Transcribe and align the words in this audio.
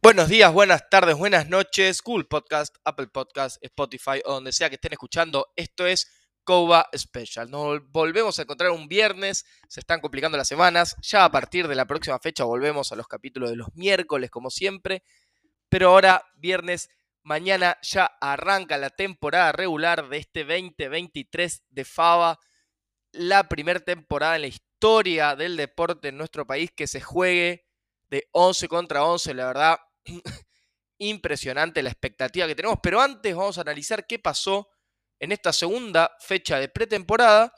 Buenos 0.00 0.28
días, 0.28 0.52
buenas 0.52 0.88
tardes, 0.88 1.16
buenas 1.16 1.48
noches, 1.48 2.00
Google 2.02 2.26
Podcast, 2.26 2.76
Apple 2.84 3.08
Podcast, 3.08 3.56
Spotify 3.60 4.22
o 4.24 4.34
donde 4.34 4.52
sea 4.52 4.68
que 4.68 4.76
estén 4.76 4.92
escuchando. 4.92 5.48
Esto 5.56 5.84
es 5.84 6.10
Coba 6.44 6.88
Special. 6.96 7.50
Nos 7.50 7.80
volvemos 7.90 8.38
a 8.38 8.42
encontrar 8.42 8.70
un 8.70 8.86
viernes, 8.86 9.44
se 9.68 9.80
están 9.80 10.00
complicando 10.00 10.38
las 10.38 10.48
semanas. 10.48 10.94
Ya 11.02 11.24
a 11.24 11.30
partir 11.32 11.66
de 11.66 11.74
la 11.74 11.86
próxima 11.86 12.18
fecha 12.20 12.44
volvemos 12.44 12.92
a 12.92 12.96
los 12.96 13.08
capítulos 13.08 13.50
de 13.50 13.56
los 13.56 13.74
miércoles, 13.74 14.30
como 14.30 14.48
siempre. 14.48 15.02
Pero 15.68 15.90
ahora, 15.90 16.24
viernes, 16.36 16.88
mañana 17.28 17.76
ya 17.82 18.06
arranca 18.22 18.78
la 18.78 18.88
temporada 18.88 19.52
regular 19.52 20.08
de 20.08 20.16
este 20.16 20.44
2023 20.44 21.62
de 21.68 21.84
FABA. 21.84 22.40
La 23.12 23.48
primera 23.48 23.80
temporada 23.80 24.36
en 24.36 24.42
la 24.42 24.48
historia 24.48 25.36
del 25.36 25.56
deporte 25.58 26.08
en 26.08 26.16
nuestro 26.16 26.46
país 26.46 26.70
que 26.74 26.86
se 26.86 27.02
juegue 27.02 27.66
de 28.08 28.28
11 28.32 28.68
contra 28.68 29.04
11. 29.04 29.34
La 29.34 29.46
verdad, 29.46 29.78
impresionante 30.98 31.82
la 31.82 31.90
expectativa 31.90 32.46
que 32.46 32.54
tenemos. 32.54 32.78
Pero 32.82 32.98
antes 32.98 33.36
vamos 33.36 33.58
a 33.58 33.60
analizar 33.60 34.06
qué 34.06 34.18
pasó 34.18 34.70
en 35.20 35.30
esta 35.30 35.52
segunda 35.52 36.10
fecha 36.20 36.58
de 36.58 36.70
pretemporada, 36.70 37.52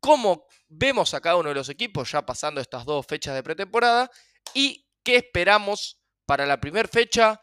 cómo 0.00 0.46
vemos 0.68 1.12
a 1.12 1.20
cada 1.20 1.36
uno 1.36 1.50
de 1.50 1.54
los 1.54 1.68
equipos 1.68 2.10
ya 2.10 2.24
pasando 2.24 2.62
estas 2.62 2.86
dos 2.86 3.04
fechas 3.06 3.34
de 3.34 3.42
pretemporada 3.42 4.10
y 4.54 4.88
qué 5.02 5.16
esperamos 5.16 6.00
para 6.24 6.46
la 6.46 6.58
primera 6.58 6.88
fecha 6.88 7.38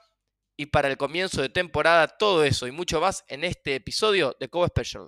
y 0.59 0.65
para 0.65 0.89
el 0.89 0.97
comienzo 0.97 1.41
de 1.41 1.47
temporada, 1.47 2.05
todo 2.05 2.43
eso 2.43 2.67
y 2.67 2.71
mucho 2.71 2.99
más 2.99 3.23
en 3.29 3.45
este 3.45 3.75
episodio 3.75 4.35
de 4.41 4.49
Cobo 4.49 4.67
Special. 4.67 5.07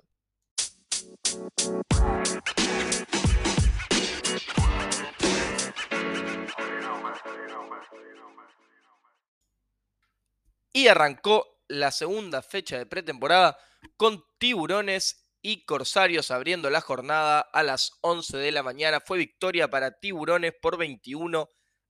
Y 10.72 10.88
arrancó 10.88 11.60
la 11.68 11.90
segunda 11.90 12.40
fecha 12.40 12.78
de 12.78 12.86
pretemporada 12.86 13.58
con 13.98 14.24
Tiburones 14.38 15.28
y 15.42 15.66
Corsarios 15.66 16.30
abriendo 16.30 16.70
la 16.70 16.80
jornada 16.80 17.40
a 17.40 17.62
las 17.62 17.98
11 18.00 18.38
de 18.38 18.52
la 18.52 18.62
mañana. 18.62 19.00
Fue 19.00 19.18
victoria 19.18 19.68
para 19.68 20.00
Tiburones 20.00 20.54
por 20.62 20.78
21 20.78 21.46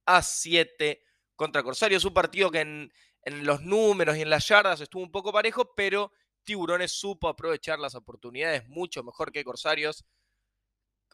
a 0.06 0.20
7 0.20 1.00
contra 1.36 1.62
Corsarios. 1.62 2.04
Un 2.04 2.12
partido 2.12 2.50
que 2.50 2.62
en, 2.62 2.92
en 3.24 3.44
los 3.46 3.62
números 3.62 4.16
y 4.16 4.22
en 4.22 4.30
las 4.30 4.46
yardas 4.48 4.80
estuvo 4.80 5.02
un 5.02 5.12
poco 5.12 5.32
parejo, 5.32 5.74
pero 5.74 6.12
Tiburones 6.44 6.92
supo 6.92 7.28
aprovechar 7.28 7.78
las 7.78 7.94
oportunidades 7.94 8.66
mucho 8.68 9.02
mejor 9.02 9.32
que 9.32 9.44
Corsarios. 9.44 10.04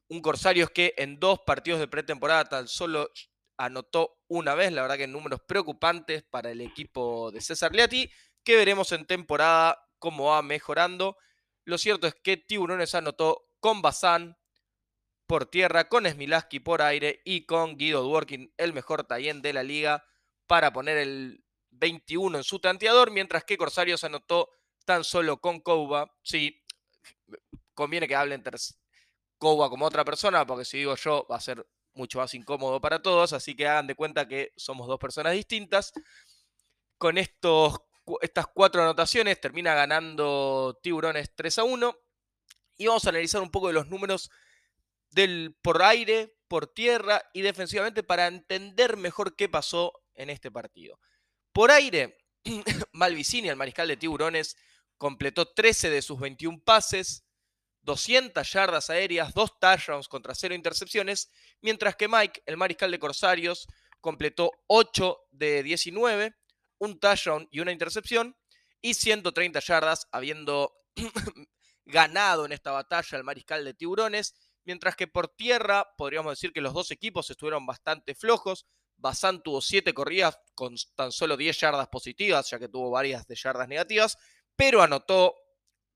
Un 0.09 0.23
Corsarios 0.23 0.71
que 0.71 0.95
en 0.97 1.21
dos 1.21 1.41
partidos 1.41 1.81
de 1.81 1.89
pretemporada 1.89 2.47
tan 2.47 2.69
solo 2.69 3.11
anotó 3.59 4.21
una 4.29 4.55
vez, 4.55 4.73
la 4.73 4.83
verdad 4.83 4.97
que 4.97 5.05
en 5.05 5.13
números 5.13 5.41
preocupantes 5.47 6.23
para 6.23 6.51
el 6.51 6.61
equipo 6.61 7.31
de 7.31 7.41
César 7.41 7.75
Liati, 7.75 8.11
que 8.43 8.57
veremos 8.57 8.93
en 8.93 9.07
temporada 9.07 9.79
cómo 9.99 10.27
va 10.27 10.43
mejorando. 10.43 11.17
Lo 11.65 11.77
cierto 11.77 12.07
es 12.07 12.15
que 12.15 12.37
Tiburones 12.39 12.95
anotó 12.95 13.51
con 13.61 13.83
Bazán 13.83 14.39
por 15.27 15.45
tierra, 15.45 15.89
con 15.89 16.07
Smilaski 16.07 16.61
por 16.61 16.81
aire 16.81 17.21
y 17.25 17.45
con 17.45 17.77
Guido 17.77 18.03
Dworkin, 18.03 18.55
el 18.57 18.73
mejor 18.73 19.05
tallén 19.05 19.43
de 19.43 19.53
la 19.53 19.63
liga, 19.63 20.05
para 20.47 20.73
poner 20.73 20.97
el 20.97 21.45
21 21.79 22.39
en 22.39 22.45
su 22.45 22.59
tanteador, 22.59 23.11
mientras 23.11 23.45
que 23.45 23.57
Corsarios 23.57 24.05
anotó 24.05 24.51
tan 24.85 25.05
solo 25.05 25.41
con 25.41 25.61
Kouba. 25.61 26.15
Sí, 26.23 26.63
conviene 27.75 28.09
que 28.09 28.17
hablen 28.17 28.43
Kouba 29.39 29.69
como 29.69 29.87
otra 29.87 30.05
persona, 30.05 30.47
porque 30.47 30.65
si 30.65 30.79
digo 30.79 30.97
yo 30.97 31.27
va 31.31 31.37
a 31.37 31.41
ser 31.41 31.67
mucho 31.95 32.19
más 32.19 32.33
incómodo 32.35 32.81
para 32.81 33.03
todos, 33.03 33.33
así 33.33 33.55
que 33.55 33.67
hagan 33.67 33.87
de 33.87 33.95
cuenta 33.95 34.27
que 34.27 34.53
somos 34.57 34.87
dos 34.87 34.99
personas 34.99 35.33
distintas. 35.33 35.93
Con 36.97 37.19
estos, 37.19 37.81
estas 38.23 38.47
cuatro 38.47 38.83
anotaciones 38.83 39.41
termina 39.41 39.75
ganando 39.75 40.79
Tiburones 40.83 41.35
3 41.35 41.59
a 41.59 41.65
1 41.65 41.97
y 42.79 42.87
vamos 42.87 43.05
a 43.05 43.11
analizar 43.11 43.43
un 43.43 43.51
poco 43.51 43.69
de 43.69 43.75
los 43.75 43.89
números 43.89 44.31
del 45.11 45.57
por 45.63 45.83
aire, 45.83 46.35
por 46.49 46.67
tierra 46.67 47.23
y 47.33 47.43
defensivamente 47.43 48.03
para 48.03 48.27
entender 48.27 48.97
mejor 48.97 49.37
qué 49.37 49.49
pasó 49.49 49.93
en 50.15 50.31
este 50.31 50.51
partido. 50.51 50.99
Por 51.53 51.71
aire, 51.71 52.19
Malvicini, 52.93 53.49
el 53.49 53.57
mariscal 53.57 53.89
de 53.89 53.97
Tiburones, 53.97 54.57
completó 54.97 55.47
13 55.47 55.91
de 55.91 56.03
sus 56.03 56.19
21 56.19 56.61
pases, 56.65 57.25
200 57.83 58.53
yardas 58.53 58.91
aéreas, 58.91 59.33
2 59.33 59.59
touchdowns 59.61 60.09
contra 60.09 60.35
0 60.35 60.55
intercepciones, 60.55 61.31
mientras 61.61 61.97
que 61.97 62.09
Mike, 62.09 62.43
el 62.47 62.57
mariscal 62.57 62.91
de 62.91 62.99
Corsarios, 62.99 63.67
completó 64.01 64.53
8 64.67 65.19
de 65.31 65.63
19, 65.63 66.35
un 66.79 66.99
touchdown 67.01 67.49
y 67.51 67.61
una 67.61 67.73
intercepción, 67.73 68.37
y 68.81 68.95
130 68.95 69.61
yardas, 69.61 70.09
habiendo 70.13 70.73
ganado 71.85 72.45
en 72.45 72.53
esta 72.53 72.71
batalla 72.71 73.19
el 73.19 73.25
mariscal 73.25 73.65
de 73.65 73.75
Tiburones, 73.75 74.35
mientras 74.65 74.95
que 74.97 75.07
por 75.07 75.29
tierra 75.29 75.89
podríamos 75.97 76.33
decir 76.33 76.53
que 76.53 76.61
los 76.61 76.75
dos 76.75 76.91
equipos 76.91 77.31
estuvieron 77.31 77.65
bastante 77.67 78.15
flojos. 78.15 78.67
Bazán 78.99 79.43
tuvo 79.43 79.61
7 79.61 79.95
corridas 79.95 80.39
con 80.55 80.75
tan 80.95 81.13
solo 81.13 81.37
10 81.37 81.59
yardas 81.59 81.89
positivas, 81.89 82.51
ya 82.51 82.59
que 82.59 82.69
tuvo 82.69 82.91
varias 82.91 83.27
de 83.27 83.37
yardas 83.37 83.69
negativas, 83.69 84.19
pero 84.57 84.83
anotó 84.83 85.35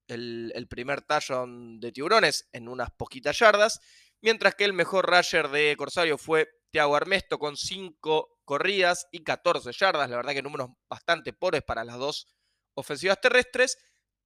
el, 0.06 0.66
primer 0.68 1.02
touchdown 1.02 1.80
de 1.80 1.92
Tiburones 1.92 2.48
en 2.52 2.68
unas 2.68 2.90
poquitas 2.92 3.38
yardas, 3.38 3.80
mientras 4.20 4.54
que 4.54 4.64
el 4.64 4.72
mejor 4.72 5.06
rusher 5.06 5.48
de 5.48 5.74
Corsario 5.76 6.16
fue 6.16 6.48
Thiago 6.70 6.96
Armesto 6.96 7.38
con 7.38 7.56
5 7.56 8.40
corridas 8.44 9.08
y 9.10 9.24
14 9.24 9.72
yardas, 9.72 10.08
la 10.08 10.16
verdad 10.16 10.32
que 10.32 10.42
números 10.42 10.70
bastante 10.88 11.32
pobres 11.32 11.62
para 11.62 11.84
las 11.84 11.98
dos 11.98 12.28
ofensivas 12.74 13.20
terrestres, 13.20 13.78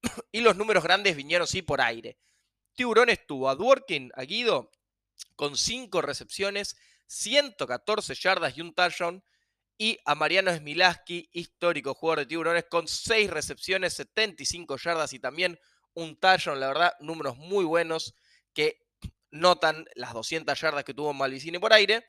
y 0.33 0.41
los 0.41 0.57
números 0.57 0.85
grandes 0.85 1.17
vinieron 1.17 1.47
sí 1.47 1.63
por 1.63 1.81
aire. 1.81 2.19
Tiburones 2.75 3.27
tuvo 3.27 3.49
a 3.49 3.55
Dworkin, 3.55 4.13
a 4.15 4.23
Guido, 4.23 4.71
con 5.35 5.57
5 5.57 6.03
recepciones, 6.03 6.77
114 7.07 8.15
yardas 8.15 8.57
y 8.57 8.61
un 8.61 8.75
touchdown, 8.75 9.23
y 9.79 9.99
a 10.05 10.15
Mariano 10.15 10.55
Smilaski, 10.55 11.29
histórico 11.33 11.95
jugador 11.95 12.21
de 12.21 12.27
Tiburones, 12.27 12.65
con 12.71 12.89
6 12.89 13.31
recepciones, 13.31 13.95
75 13.95 14.77
yardas 14.79 15.13
y 15.13 15.19
también 15.19 15.59
un 15.95 16.19
touchdown, 16.19 16.61
la 16.61 16.69
verdad, 16.69 16.93
números 17.01 17.37
muy 17.37 17.65
buenos 17.65 18.15
que 18.55 18.87
notan 19.31 19.87
las 19.95 20.13
200 20.13 20.59
yardas 20.59 20.85
que 20.85 20.95
tuvo 20.95 21.13
Malvicini 21.13 21.59
por 21.59 21.73
aire. 21.73 22.07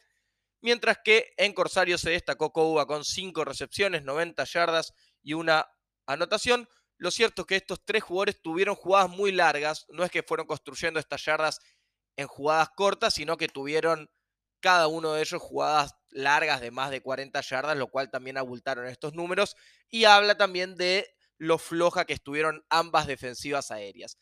Mientras 0.61 0.99
que 1.03 1.33
en 1.37 1.53
Corsario 1.53 1.97
se 1.97 2.09
destacó 2.09 2.51
Couba 2.51 2.85
con 2.87 3.03
5 3.03 3.45
recepciones, 3.45 4.03
90 4.03 4.43
yardas 4.45 4.93
y 5.21 5.33
una 5.33 5.67
anotación. 6.05 6.67
Lo 6.97 7.11
cierto 7.11 7.43
es 7.43 7.47
que 7.47 7.55
estos 7.57 7.85
tres 7.85 8.03
jugadores 8.03 8.41
tuvieron 8.41 8.75
jugadas 8.75 9.09
muy 9.09 9.31
largas. 9.31 9.85
No 9.89 10.03
es 10.03 10.09
que 10.09 10.23
fueron 10.23 10.47
construyendo 10.47 10.99
estas 10.99 11.23
yardas 11.23 11.59
en 12.15 12.27
jugadas 12.27 12.69
cortas, 12.75 13.13
sino 13.13 13.37
que 13.37 13.47
tuvieron 13.47 14.09
cada 14.67 14.89
uno 14.89 15.13
de 15.13 15.21
ellos 15.21 15.41
jugadas 15.41 15.95
largas 16.09 16.59
de 16.59 16.71
más 16.71 16.91
de 16.91 16.99
40 16.99 17.39
yardas, 17.39 17.77
lo 17.77 17.87
cual 17.87 18.11
también 18.11 18.37
abultaron 18.37 18.85
estos 18.85 19.13
números. 19.13 19.55
Y 19.87 20.03
habla 20.03 20.35
también 20.35 20.75
de 20.75 21.07
lo 21.37 21.57
floja 21.57 22.03
que 22.03 22.11
estuvieron 22.11 22.65
ambas 22.69 23.07
defensivas 23.07 23.71
aéreas. 23.71 24.17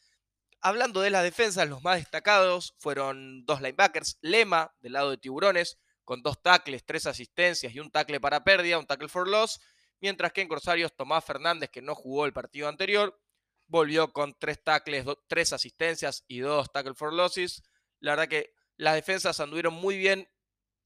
Hablando 0.62 1.02
de 1.02 1.10
las 1.10 1.24
defensas, 1.24 1.68
los 1.68 1.84
más 1.84 1.98
destacados 1.98 2.76
fueron 2.78 3.44
dos 3.48 3.60
linebackers, 3.60 4.20
Lema 4.22 4.72
del 4.82 4.94
lado 4.94 5.10
de 5.10 5.18
Tiburones, 5.18 5.80
con 6.04 6.22
dos 6.22 6.40
tackles, 6.44 6.86
tres 6.86 7.08
asistencias 7.08 7.74
y 7.74 7.80
un 7.80 7.90
tackle 7.90 8.20
para 8.20 8.44
pérdida, 8.44 8.78
un 8.78 8.86
tackle 8.86 9.10
for 9.10 9.28
loss, 9.28 9.60
mientras 10.00 10.32
que 10.32 10.42
en 10.42 10.48
Corsarios 10.48 10.96
Tomás 10.96 11.26
Fernández, 11.26 11.72
que 11.72 11.82
no 11.82 11.96
jugó 11.96 12.28
el 12.28 12.34
partido 12.34 12.68
anterior, 12.70 13.20
volvió 13.66 14.14
con 14.14 14.38
tres 14.38 14.64
tackles, 14.64 15.08
tres 15.26 15.54
asistencias 15.54 16.24
y 16.28 16.42
dos 16.42 16.72
tackle 16.72 16.94
for 16.94 17.12
losses. 17.12 17.64
La 18.00 18.12
verdad 18.12 18.28
que 18.28 18.54
las 18.78 18.94
defensas 18.94 19.40
anduvieron 19.40 19.74
muy 19.74 19.98
bien 19.98 20.30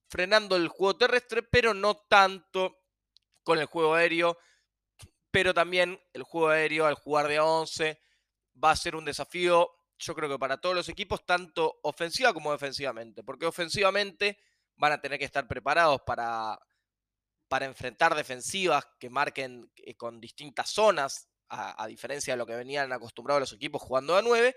frenando 0.10 0.56
el 0.56 0.68
juego 0.68 0.98
terrestre, 0.98 1.44
pero 1.44 1.74
no 1.74 1.96
tanto 1.96 2.80
con 3.44 3.60
el 3.60 3.66
juego 3.66 3.94
aéreo 3.94 4.38
pero 5.32 5.54
también 5.54 6.00
el 6.14 6.24
juego 6.24 6.50
aéreo 6.50 6.86
al 6.86 6.96
jugar 6.96 7.28
de 7.28 7.40
11 7.40 8.00
va 8.64 8.72
a 8.72 8.76
ser 8.76 8.96
un 8.96 9.06
desafío, 9.06 9.70
yo 9.98 10.16
creo 10.16 10.30
que 10.30 10.40
para 10.40 10.60
todos 10.60 10.76
los 10.76 10.90
equipos, 10.90 11.26
tanto 11.26 11.80
ofensiva 11.84 12.34
como 12.34 12.52
defensivamente, 12.52 13.24
porque 13.24 13.46
ofensivamente 13.46 14.38
van 14.76 14.94
a 14.94 15.02
tener 15.02 15.20
que 15.20 15.26
estar 15.26 15.48
preparados 15.48 16.02
para, 16.02 16.58
para 17.48 17.66
enfrentar 17.66 18.16
defensivas 18.16 18.86
que 19.00 19.10
marquen 19.10 19.72
eh, 19.76 19.96
con 19.96 20.20
distintas 20.20 20.70
zonas, 20.70 21.30
a, 21.50 21.84
a, 21.84 21.88
diferencia 21.88 22.34
de 22.34 22.38
lo 22.38 22.46
que 22.46 22.56
venían 22.56 22.92
acostumbrados 22.92 23.42
los 23.42 23.54
equipos 23.54 23.82
jugando 23.82 24.16
a 24.16 24.22
9. 24.22 24.56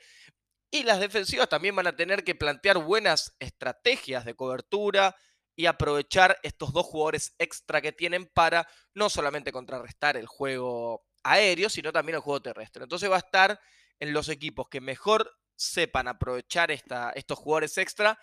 Y 0.70 0.84
las 0.84 1.00
defensivas 1.00 1.48
también 1.48 1.75
van 1.75 1.87
a 1.87 1.96
tener 1.96 2.22
que 2.22 2.34
plantear 2.34 2.78
buenas 2.78 3.34
estrategias 3.38 4.25
de 4.25 4.34
cobertura, 4.34 5.16
y 5.54 5.66
aprovechar 5.66 6.38
estos 6.43 6.72
dos 6.72 6.87
jugadores 6.87 7.34
extra 7.38 7.81
que 7.81 7.93
tienen 7.93 8.26
para 8.26 8.66
no 8.94 9.10
solamente 9.10 9.52
contrarrestar 9.52 10.16
el 10.16 10.26
juego 10.26 11.04
aéreo, 11.22 11.69
sino 11.69 11.93
también 11.93 12.16
el 12.16 12.22
juego 12.22 12.43
terrestre. 12.43 12.84
Entonces 12.84 13.10
va 13.10 13.16
a 13.16 13.20
estar 13.20 13.60
en 14.00 14.12
los 14.12 14.28
equipos 14.28 14.69
que 14.69 14.81
mejor 14.81 15.31
sepan 15.54 16.08
aprovechar 16.08 16.70
esta, 16.70 17.10
estos 17.10 17.38
jugadores 17.38 17.78
extra 17.78 18.19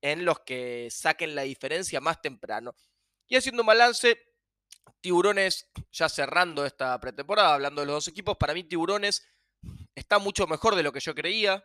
en 0.00 0.24
los 0.24 0.40
que 0.40 0.88
saquen 0.90 1.34
la 1.34 1.42
diferencia 1.42 2.00
más 2.00 2.20
temprano. 2.20 2.74
Y 3.26 3.36
haciendo 3.36 3.62
un 3.62 3.66
balance, 3.66 4.18
Tiburones, 5.00 5.70
ya 5.90 6.08
cerrando 6.08 6.66
esta 6.66 6.98
pretemporada, 7.00 7.54
hablando 7.54 7.80
de 7.80 7.86
los 7.86 7.96
dos 7.96 8.08
equipos, 8.08 8.36
para 8.36 8.54
mí 8.54 8.64
Tiburones 8.64 9.26
está 9.94 10.18
mucho 10.18 10.46
mejor 10.46 10.74
de 10.74 10.82
lo 10.82 10.92
que 10.92 11.00
yo 11.00 11.14
creía. 11.14 11.64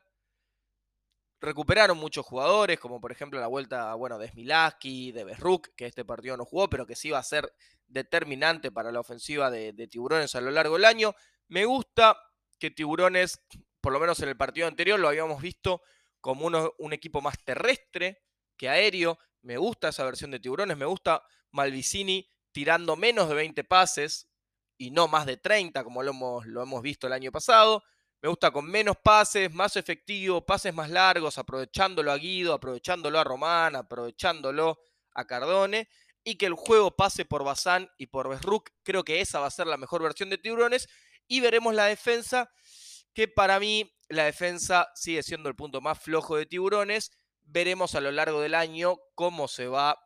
Recuperaron 1.41 1.97
muchos 1.97 2.25
jugadores, 2.25 2.79
como 2.79 2.99
por 2.99 3.11
ejemplo 3.11 3.39
la 3.39 3.47
vuelta 3.47 3.93
bueno, 3.95 4.17
de 4.17 4.27
Smilaski, 4.27 5.13
de 5.13 5.23
Besruk, 5.23 5.69
que 5.75 5.85
este 5.85 6.03
partido 6.03 6.35
no 6.35 6.43
jugó, 6.43 6.69
pero 6.69 6.85
que 6.85 6.95
sí 6.95 7.09
va 7.11 7.19
a 7.19 7.23
ser 7.23 7.53
determinante 7.87 8.71
para 8.71 8.91
la 8.91 8.99
ofensiva 8.99 9.49
de, 9.49 9.87
Tiburones 9.87 10.35
a 10.35 10.41
lo 10.41 10.51
largo 10.51 10.75
del 10.75 10.85
año. 10.85 11.15
Me 11.47 11.65
gusta 11.65 12.17
que 12.59 12.71
Tiburones, 12.71 13.41
por 13.79 13.93
lo 13.93 13.99
menos 13.99 14.19
en 14.19 14.29
el 14.29 14.37
partido 14.37 14.67
anterior, 14.67 14.99
lo 14.99 15.07
habíamos 15.07 15.41
visto 15.41 15.81
como 16.19 16.47
un 16.77 16.93
equipo 16.93 17.21
más 17.21 17.35
terrestre 17.43 18.21
que 18.57 18.67
aéreo. 18.67 19.17
Me 19.41 19.57
gusta 19.57 19.89
esa 19.89 20.03
versión 20.03 20.31
de 20.31 20.39
Tiburones, 20.39 20.77
me 20.77 20.85
gusta 20.85 21.23
Malvicini 21.51 22.29
tirando 22.51 22.95
menos 22.97 23.29
de 23.29 23.35
20 23.35 23.63
pases 23.63 24.29
y 24.77 24.91
no 24.91 25.07
más 25.07 25.25
de 25.25 25.37
30, 25.37 25.83
como 25.83 26.03
lo 26.03 26.11
hemos, 26.11 26.45
lo 26.45 26.61
hemos 26.61 26.81
visto 26.81 27.07
el 27.07 27.13
año 27.13 27.31
pasado. 27.31 27.83
Me 28.21 28.27
gusta 28.27 28.51
con 28.51 28.65
menos 28.69 28.97
pases, 28.97 29.53
más 29.53 29.77
efectivo, 29.77 30.45
pases 30.45 30.73
más 30.73 30.89
largos, 30.89 31.37
aprovechándolo 31.37 32.11
a 32.11 32.17
Guido, 32.17 32.53
aprovechándolo 32.53 33.17
a 33.17 33.23
Román, 33.23 33.77
aprovechándolo 33.77 34.79
a 35.13 35.25
Cardone. 35.25 35.87
Y 36.25 36.35
que 36.35 36.45
el 36.45 36.53
juego 36.53 36.91
pase 36.91 37.23
por 37.23 37.45
Bazán 37.45 37.89
y 37.97 38.07
por 38.07 38.27
Besruk. 38.27 38.71
Creo 38.83 39.05
que 39.05 39.21
esa 39.21 39.39
va 39.39 39.47
a 39.47 39.51
ser 39.51 39.67
la 39.67 39.77
mejor 39.77 40.03
versión 40.03 40.29
de 40.29 40.37
Tiburones. 40.37 40.89
Y 41.27 41.39
veremos 41.39 41.73
la 41.73 41.85
defensa, 41.85 42.51
que 43.13 43.29
para 43.29 43.57
mí 43.57 43.89
la 44.09 44.25
defensa 44.25 44.89
sigue 44.95 45.23
siendo 45.23 45.47
el 45.47 45.55
punto 45.55 45.79
más 45.79 45.97
flojo 45.97 46.35
de 46.35 46.45
Tiburones. 46.45 47.11
Veremos 47.43 47.95
a 47.95 48.01
lo 48.01 48.11
largo 48.11 48.41
del 48.41 48.53
año 48.53 48.97
cómo 49.15 49.47
se 49.47 49.67
va 49.67 49.97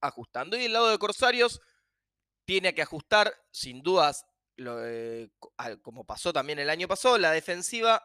ajustando. 0.00 0.56
Y 0.56 0.64
el 0.64 0.72
lado 0.72 0.90
de 0.90 0.98
Corsarios 0.98 1.60
tiene 2.44 2.74
que 2.74 2.82
ajustar, 2.82 3.32
sin 3.52 3.82
dudas, 3.82 4.26
eh, 4.58 5.28
como 5.82 6.04
pasó 6.04 6.32
también 6.32 6.58
el 6.58 6.70
año 6.70 6.88
pasado, 6.88 7.18
la 7.18 7.32
defensiva 7.32 8.02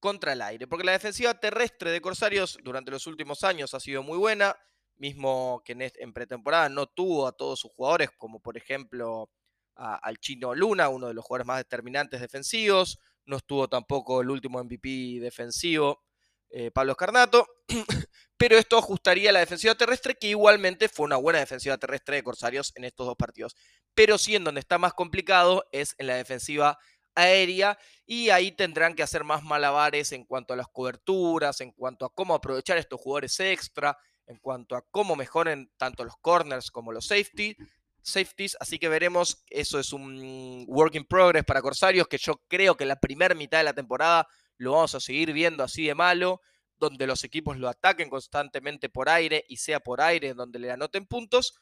contra 0.00 0.32
el 0.32 0.42
aire. 0.42 0.66
Porque 0.66 0.84
la 0.84 0.92
defensiva 0.92 1.34
terrestre 1.34 1.90
de 1.90 2.00
Corsarios 2.00 2.58
durante 2.62 2.90
los 2.90 3.06
últimos 3.06 3.44
años 3.44 3.74
ha 3.74 3.80
sido 3.80 4.02
muy 4.02 4.18
buena. 4.18 4.56
Mismo 4.96 5.62
que 5.64 5.76
en, 5.98 6.12
pretemporada 6.12 6.68
no 6.68 6.86
tuvo 6.86 7.26
a 7.26 7.32
todos 7.32 7.60
sus 7.60 7.70
jugadores, 7.72 8.10
como 8.16 8.40
por 8.40 8.56
ejemplo 8.56 9.30
al 9.76 10.18
chino 10.18 10.56
Luna, 10.56 10.88
uno 10.88 11.06
de 11.06 11.14
los 11.14 11.24
jugadores 11.24 11.46
más 11.46 11.58
determinantes 11.58 12.20
defensivos. 12.20 12.98
No 13.26 13.36
estuvo 13.36 13.68
tampoco 13.68 14.20
el 14.22 14.30
último 14.30 14.62
MVP 14.64 15.20
defensivo, 15.20 16.02
eh, 16.50 16.72
Pablo 16.72 16.92
Escarnato. 16.92 17.46
pero 18.38 18.56
esto 18.56 18.78
ajustaría 18.78 19.32
la 19.32 19.40
defensiva 19.40 19.74
terrestre, 19.74 20.14
que 20.14 20.28
igualmente 20.28 20.88
fue 20.88 21.06
una 21.06 21.16
buena 21.16 21.40
defensiva 21.40 21.76
terrestre 21.76 22.16
de 22.16 22.22
Corsarios 22.22 22.72
en 22.76 22.84
estos 22.84 23.06
dos 23.06 23.16
partidos. 23.16 23.56
Pero 23.98 24.16
sí 24.16 24.36
en 24.36 24.44
donde 24.44 24.60
está 24.60 24.78
más 24.78 24.94
complicado 24.94 25.66
es 25.72 25.96
en 25.98 26.06
la 26.06 26.14
defensiva 26.14 26.78
aérea 27.16 27.76
y 28.06 28.30
ahí 28.30 28.52
tendrán 28.52 28.94
que 28.94 29.02
hacer 29.02 29.24
más 29.24 29.42
malabares 29.42 30.12
en 30.12 30.24
cuanto 30.24 30.54
a 30.54 30.56
las 30.56 30.68
coberturas, 30.68 31.60
en 31.60 31.72
cuanto 31.72 32.06
a 32.06 32.14
cómo 32.14 32.32
aprovechar 32.32 32.78
estos 32.78 33.00
jugadores 33.00 33.40
extra, 33.40 33.98
en 34.28 34.38
cuanto 34.38 34.76
a 34.76 34.82
cómo 34.92 35.16
mejoren 35.16 35.72
tanto 35.76 36.04
los 36.04 36.14
corners 36.20 36.70
como 36.70 36.92
los 36.92 37.08
safeties, 37.08 38.56
así 38.60 38.78
que 38.78 38.88
veremos, 38.88 39.42
eso 39.50 39.80
es 39.80 39.92
un 39.92 40.64
work 40.68 40.94
in 40.94 41.04
progress 41.04 41.44
para 41.44 41.60
Corsarios, 41.60 42.06
que 42.06 42.18
yo 42.18 42.40
creo 42.46 42.76
que 42.76 42.86
la 42.86 43.00
primera 43.00 43.34
mitad 43.34 43.58
de 43.58 43.64
la 43.64 43.74
temporada 43.74 44.28
lo 44.58 44.74
vamos 44.74 44.94
a 44.94 45.00
seguir 45.00 45.32
viendo 45.32 45.64
así 45.64 45.88
de 45.88 45.96
malo, 45.96 46.40
donde 46.76 47.08
los 47.08 47.24
equipos 47.24 47.58
lo 47.58 47.68
ataquen 47.68 48.08
constantemente 48.08 48.88
por 48.88 49.08
aire 49.08 49.44
y 49.48 49.56
sea 49.56 49.80
por 49.80 50.00
aire 50.00 50.34
donde 50.34 50.60
le 50.60 50.70
anoten 50.70 51.04
puntos. 51.04 51.58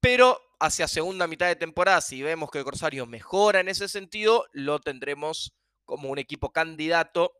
Pero 0.00 0.40
hacia 0.60 0.88
segunda 0.88 1.26
mitad 1.26 1.46
de 1.46 1.56
temporada, 1.56 2.00
si 2.00 2.22
vemos 2.22 2.50
que 2.50 2.64
Corsario 2.64 3.06
mejora 3.06 3.60
en 3.60 3.68
ese 3.68 3.88
sentido, 3.88 4.46
lo 4.52 4.78
tendremos 4.80 5.54
como 5.84 6.10
un 6.10 6.18
equipo 6.18 6.52
candidato. 6.52 7.32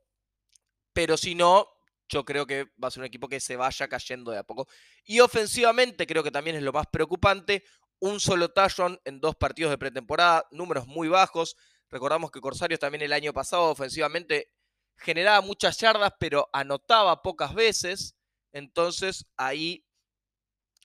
Pero 0.93 1.17
si 1.17 1.35
no, 1.35 1.69
yo 2.09 2.25
creo 2.25 2.47
que 2.47 2.65
va 2.83 2.89
a 2.89 2.91
ser 2.91 3.01
un 3.01 3.07
equipo 3.07 3.29
que 3.29 3.41
se 3.41 3.57
vaya 3.57 3.89
cayendo 3.89 4.31
de 4.31 4.39
a 4.39 4.45
poco. 4.45 4.67
Y 5.05 5.21
ofensivamente 5.21 6.07
creo 6.07 6.23
que 6.23 6.31
también 6.31 6.57
es 6.57 6.63
lo 6.63 6.73
más 6.73 6.87
preocupante. 6.87 7.65
Un 7.99 8.21
solo 8.21 8.51
touchdown 8.51 9.01
en 9.05 9.21
dos 9.21 9.37
partidos 9.37 9.71
de 9.71 9.79
pretemporada, 9.79 10.47
números 10.51 10.87
muy 10.87 11.09
bajos. 11.09 11.57
Recordamos 11.89 12.31
que 12.31 12.41
Corsarios 12.41 12.81
también 12.81 13.03
el 13.03 13.13
año 13.13 13.33
pasado 13.33 13.71
ofensivamente 13.71 14.53
generaba 14.97 15.41
muchas 15.41 15.79
yardas, 15.79 16.13
pero 16.19 16.49
anotaba 16.53 17.23
pocas 17.23 17.55
veces. 17.55 18.17
Entonces 18.53 19.27
ahí 19.37 19.86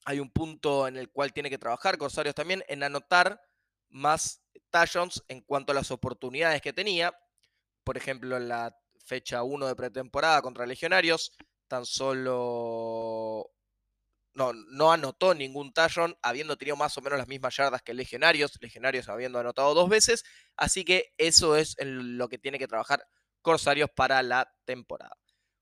hay 0.05 0.19
un 0.19 0.31
punto 0.31 0.87
en 0.87 0.97
el 0.97 1.09
cual 1.11 1.33
tiene 1.33 1.49
que 1.49 1.57
trabajar 1.57 1.97
Corsarios 1.97 2.35
también 2.35 2.63
en 2.67 2.83
anotar 2.83 3.41
más 3.89 4.41
touchdowns 4.69 5.23
en 5.27 5.41
cuanto 5.41 5.71
a 5.71 5.75
las 5.75 5.91
oportunidades 5.91 6.61
que 6.61 6.73
tenía. 6.73 7.13
Por 7.83 7.97
ejemplo, 7.97 8.37
en 8.37 8.47
la 8.47 8.75
fecha 9.03 9.43
1 9.43 9.67
de 9.67 9.75
pretemporada 9.75 10.41
contra 10.41 10.65
Legionarios, 10.65 11.33
tan 11.67 11.85
solo 11.85 13.51
no, 14.33 14.53
no 14.53 14.91
anotó 14.91 15.33
ningún 15.33 15.73
touchdown, 15.73 16.17
habiendo 16.21 16.57
tenido 16.57 16.75
más 16.77 16.97
o 16.97 17.01
menos 17.01 17.19
las 17.19 17.27
mismas 17.27 17.55
yardas 17.55 17.81
que 17.81 17.93
Legionarios, 17.93 18.57
Legionarios 18.61 19.09
habiendo 19.09 19.39
anotado 19.39 19.73
dos 19.73 19.89
veces, 19.89 20.23
así 20.55 20.85
que 20.85 21.13
eso 21.17 21.55
es 21.55 21.75
lo 21.81 22.29
que 22.29 22.37
tiene 22.37 22.59
que 22.59 22.67
trabajar 22.67 23.05
Corsarios 23.41 23.89
para 23.95 24.21
la 24.21 24.53
temporada. 24.65 25.20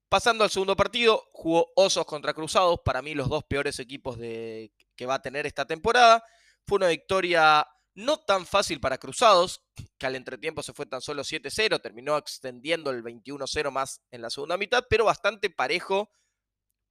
Pasando 0.10 0.44
al 0.44 0.50
segundo 0.50 0.76
partido, 0.76 1.24
jugó 1.32 1.72
Osos 1.76 2.06
contra 2.06 2.34
Cruzados, 2.34 2.80
para 2.84 3.04
mí 3.04 3.14
los 3.14 3.30
dos 3.30 3.44
peores 3.44 3.78
equipos 3.78 4.18
de, 4.18 4.74
que 4.96 5.06
va 5.06 5.16
a 5.16 5.22
tener 5.22 5.46
esta 5.46 5.66
temporada. 5.66 6.24
Fue 6.66 6.78
una 6.78 6.88
victoria 6.88 7.68
no 7.94 8.18
tan 8.18 8.48
fácil 8.48 8.80
para 8.80 8.98
Cruzados, 8.98 9.62
que 10.00 10.08
al 10.08 10.16
entretiempo 10.16 10.64
se 10.64 10.74
fue 10.74 10.88
tan 10.88 11.02
solo 11.02 11.24
7-0, 11.24 11.80
terminó 11.80 12.18
extendiendo 12.18 12.90
el 12.90 13.04
21-0 13.04 13.70
más 13.70 14.02
en 14.10 14.24
la 14.24 14.32
segunda 14.32 14.58
mitad, 14.58 14.84
pero 14.90 15.06
bastante 15.06 15.52
parejo 15.52 16.10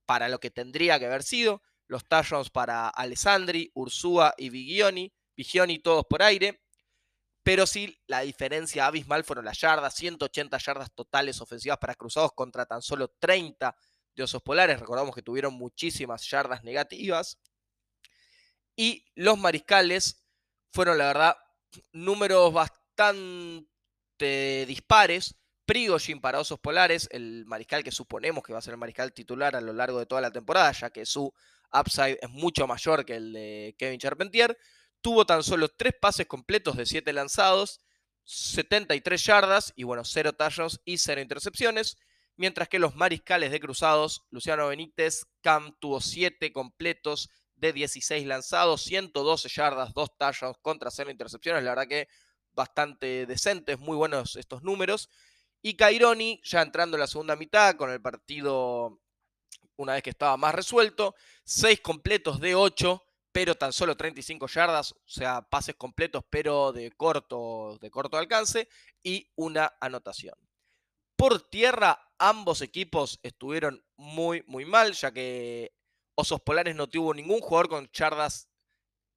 para 0.06 0.28
lo 0.28 0.38
que 0.38 0.52
tendría 0.52 1.00
que 1.00 1.06
haber 1.06 1.24
sido. 1.24 1.60
Los 1.88 2.06
touchdowns 2.06 2.50
para 2.50 2.88
Alessandri, 2.88 3.72
Ursúa 3.74 4.32
y 4.36 4.50
Vigioni, 4.50 5.12
Vigioni 5.34 5.80
todos 5.80 6.06
por 6.08 6.22
aire 6.22 6.62
pero 7.48 7.66
sí 7.66 7.98
la 8.06 8.20
diferencia 8.20 8.84
abismal 8.84 9.24
fueron 9.24 9.46
las 9.46 9.58
yardas, 9.58 9.94
180 9.94 10.58
yardas 10.58 10.92
totales 10.92 11.40
ofensivas 11.40 11.78
para 11.78 11.94
Cruzados 11.94 12.34
contra 12.34 12.66
tan 12.66 12.82
solo 12.82 13.08
30 13.18 13.74
de 14.14 14.22
Osos 14.22 14.42
Polares. 14.42 14.78
Recordamos 14.78 15.14
que 15.14 15.22
tuvieron 15.22 15.54
muchísimas 15.54 16.28
yardas 16.28 16.62
negativas. 16.62 17.38
Y 18.76 19.02
los 19.14 19.38
mariscales 19.38 20.28
fueron, 20.72 20.98
la 20.98 21.06
verdad, 21.06 21.36
números 21.92 22.52
bastante 22.52 23.64
dispares. 24.66 25.34
Prigozhin 25.64 26.20
para 26.20 26.40
Osos 26.40 26.60
Polares, 26.60 27.08
el 27.12 27.46
mariscal 27.46 27.82
que 27.82 27.92
suponemos 27.92 28.44
que 28.44 28.52
va 28.52 28.58
a 28.58 28.62
ser 28.62 28.74
el 28.74 28.78
mariscal 28.78 29.14
titular 29.14 29.56
a 29.56 29.62
lo 29.62 29.72
largo 29.72 29.98
de 29.98 30.04
toda 30.04 30.20
la 30.20 30.30
temporada, 30.30 30.70
ya 30.72 30.90
que 30.90 31.06
su 31.06 31.32
upside 31.72 32.18
es 32.20 32.28
mucho 32.28 32.66
mayor 32.66 33.06
que 33.06 33.16
el 33.16 33.32
de 33.32 33.74
Kevin 33.78 33.98
Charpentier. 33.98 34.54
Tuvo 35.00 35.24
tan 35.26 35.42
solo 35.42 35.68
tres 35.68 35.94
pases 36.00 36.26
completos 36.26 36.76
de 36.76 36.86
siete 36.86 37.12
lanzados, 37.12 37.80
73 38.24 39.24
yardas 39.24 39.72
y 39.76 39.84
bueno, 39.84 40.04
cero 40.04 40.32
touchdowns 40.32 40.80
y 40.84 40.98
cero 40.98 41.20
intercepciones. 41.20 41.96
Mientras 42.36 42.68
que 42.68 42.78
los 42.78 42.94
mariscales 42.94 43.50
de 43.50 43.60
cruzados, 43.60 44.26
Luciano 44.30 44.68
Benítez, 44.68 45.26
Cam 45.40 45.76
tuvo 45.80 46.00
siete 46.00 46.52
completos 46.52 47.30
de 47.56 47.72
16 47.72 48.26
lanzados, 48.26 48.82
112 48.82 49.48
yardas, 49.48 49.92
dos 49.92 50.16
touchdowns 50.16 50.58
contra 50.62 50.90
cero 50.90 51.10
intercepciones. 51.10 51.64
La 51.64 51.70
verdad 51.70 51.88
que 51.88 52.08
bastante 52.52 53.26
decentes, 53.26 53.78
muy 53.78 53.96
buenos 53.96 54.36
estos 54.36 54.62
números. 54.62 55.08
Y 55.62 55.74
Caironi, 55.74 56.40
ya 56.44 56.62
entrando 56.62 56.96
en 56.96 57.00
la 57.00 57.06
segunda 57.06 57.34
mitad, 57.34 57.76
con 57.76 57.90
el 57.90 58.00
partido 58.00 59.00
una 59.76 59.94
vez 59.94 60.02
que 60.02 60.10
estaba 60.10 60.36
más 60.36 60.54
resuelto, 60.54 61.14
seis 61.44 61.80
completos 61.80 62.40
de 62.40 62.54
8, 62.54 63.02
pero 63.38 63.54
tan 63.54 63.72
solo 63.72 63.96
35 63.96 64.48
yardas, 64.48 64.90
o 64.90 64.98
sea, 65.06 65.42
pases 65.42 65.76
completos, 65.76 66.24
pero 66.28 66.72
de 66.72 66.90
corto, 66.90 67.78
de 67.80 67.88
corto 67.88 68.16
alcance, 68.16 68.68
y 69.00 69.30
una 69.36 69.76
anotación. 69.80 70.34
Por 71.14 71.48
tierra, 71.48 72.10
ambos 72.18 72.62
equipos 72.62 73.20
estuvieron 73.22 73.86
muy, 73.96 74.42
muy 74.48 74.64
mal, 74.64 74.92
ya 74.92 75.12
que 75.12 75.72
Osos 76.16 76.40
Polares 76.40 76.74
no 76.74 76.88
tuvo 76.88 77.14
ningún 77.14 77.38
jugador 77.38 77.68
con 77.68 77.88
yardas 77.92 78.48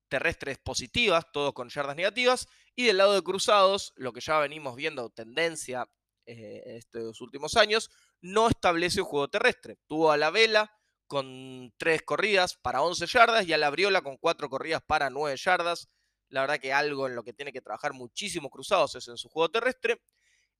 terrestres 0.07 0.59
positivas, 0.59 1.25
todos 1.33 1.53
con 1.53 1.69
yardas 1.69 1.95
negativas, 1.95 2.47
y 2.75 2.85
del 2.85 2.97
lado 2.97 3.15
de 3.15 3.23
Cruzados, 3.23 3.91
lo 3.95 4.13
que 4.13 4.21
ya 4.21 4.37
venimos 4.37 4.75
viendo 4.75 5.09
tendencia 5.09 5.89
eh, 6.27 6.61
estos 6.77 7.21
últimos 7.21 7.57
años, 7.57 7.89
no 8.21 8.49
establece 8.49 9.01
un 9.01 9.07
juego 9.07 9.29
terrestre. 9.29 9.79
Tuvo 9.87 10.11
a 10.11 10.17
la 10.17 10.29
vela, 10.29 10.71
con 11.11 11.73
tres 11.75 12.03
corridas 12.03 12.55
para 12.55 12.81
11 12.81 13.05
yardas 13.05 13.45
y 13.45 13.51
a 13.51 13.57
la 13.57 13.69
Briola 13.69 14.01
con 14.01 14.15
cuatro 14.15 14.49
corridas 14.49 14.81
para 14.81 15.09
9 15.09 15.35
yardas. 15.35 15.89
La 16.29 16.39
verdad 16.39 16.57
que 16.57 16.71
algo 16.71 17.05
en 17.05 17.15
lo 17.15 17.23
que 17.25 17.33
tiene 17.33 17.51
que 17.51 17.59
trabajar 17.59 17.91
muchísimo 17.91 18.49
Cruzados 18.49 18.95
es 18.95 19.09
en 19.09 19.17
su 19.17 19.27
juego 19.27 19.51
terrestre. 19.51 20.01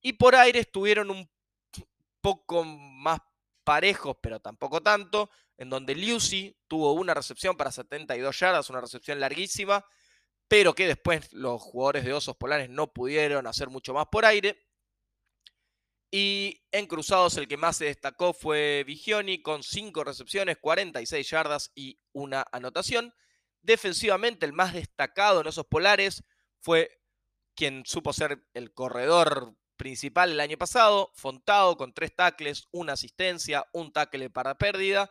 Y 0.01 0.11
por 0.11 0.35
aire 0.35 0.59
estuvieron 0.59 1.09
un 1.09 1.31
poco 2.19 2.65
más 2.65 3.21
parejos, 3.63 4.17
pero 4.21 4.41
tampoco 4.41 4.83
tanto, 4.83 5.29
en 5.55 5.69
donde 5.69 5.95
Lucy 5.95 6.53
tuvo 6.67 6.91
una 6.91 7.13
recepción 7.13 7.55
para 7.55 7.71
72 7.71 8.37
yardas, 8.37 8.69
una 8.69 8.81
recepción 8.81 9.21
larguísima, 9.21 9.85
pero 10.49 10.75
que 10.75 10.85
después 10.85 11.31
los 11.31 11.61
jugadores 11.61 12.03
de 12.03 12.11
Osos 12.11 12.35
Polares 12.35 12.69
no 12.69 12.91
pudieron 12.91 13.47
hacer 13.47 13.69
mucho 13.69 13.93
más 13.93 14.07
por 14.11 14.25
aire. 14.25 14.59
Y 16.13 16.61
en 16.73 16.87
cruzados 16.87 17.37
el 17.37 17.47
que 17.47 17.55
más 17.55 17.77
se 17.77 17.85
destacó 17.85 18.33
fue 18.33 18.83
Vigioni 18.85 19.41
con 19.41 19.63
5 19.63 20.03
recepciones, 20.03 20.57
46 20.59 21.29
yardas 21.29 21.71
y 21.73 21.99
una 22.11 22.45
anotación. 22.51 23.13
Defensivamente 23.61 24.45
el 24.45 24.51
más 24.51 24.73
destacado 24.73 25.39
en 25.39 25.47
Osos 25.47 25.67
Polares 25.67 26.23
fue 26.59 27.01
quien 27.55 27.85
supo 27.85 28.11
ser 28.11 28.45
el 28.53 28.73
corredor 28.73 29.55
principal 29.77 30.31
el 30.31 30.39
año 30.41 30.57
pasado, 30.57 31.11
Fontado 31.15 31.77
con 31.77 31.93
3 31.93 32.13
tackles, 32.13 32.67
una 32.71 32.93
asistencia, 32.93 33.65
un 33.71 33.93
tackle 33.93 34.29
para 34.29 34.57
pérdida. 34.57 35.09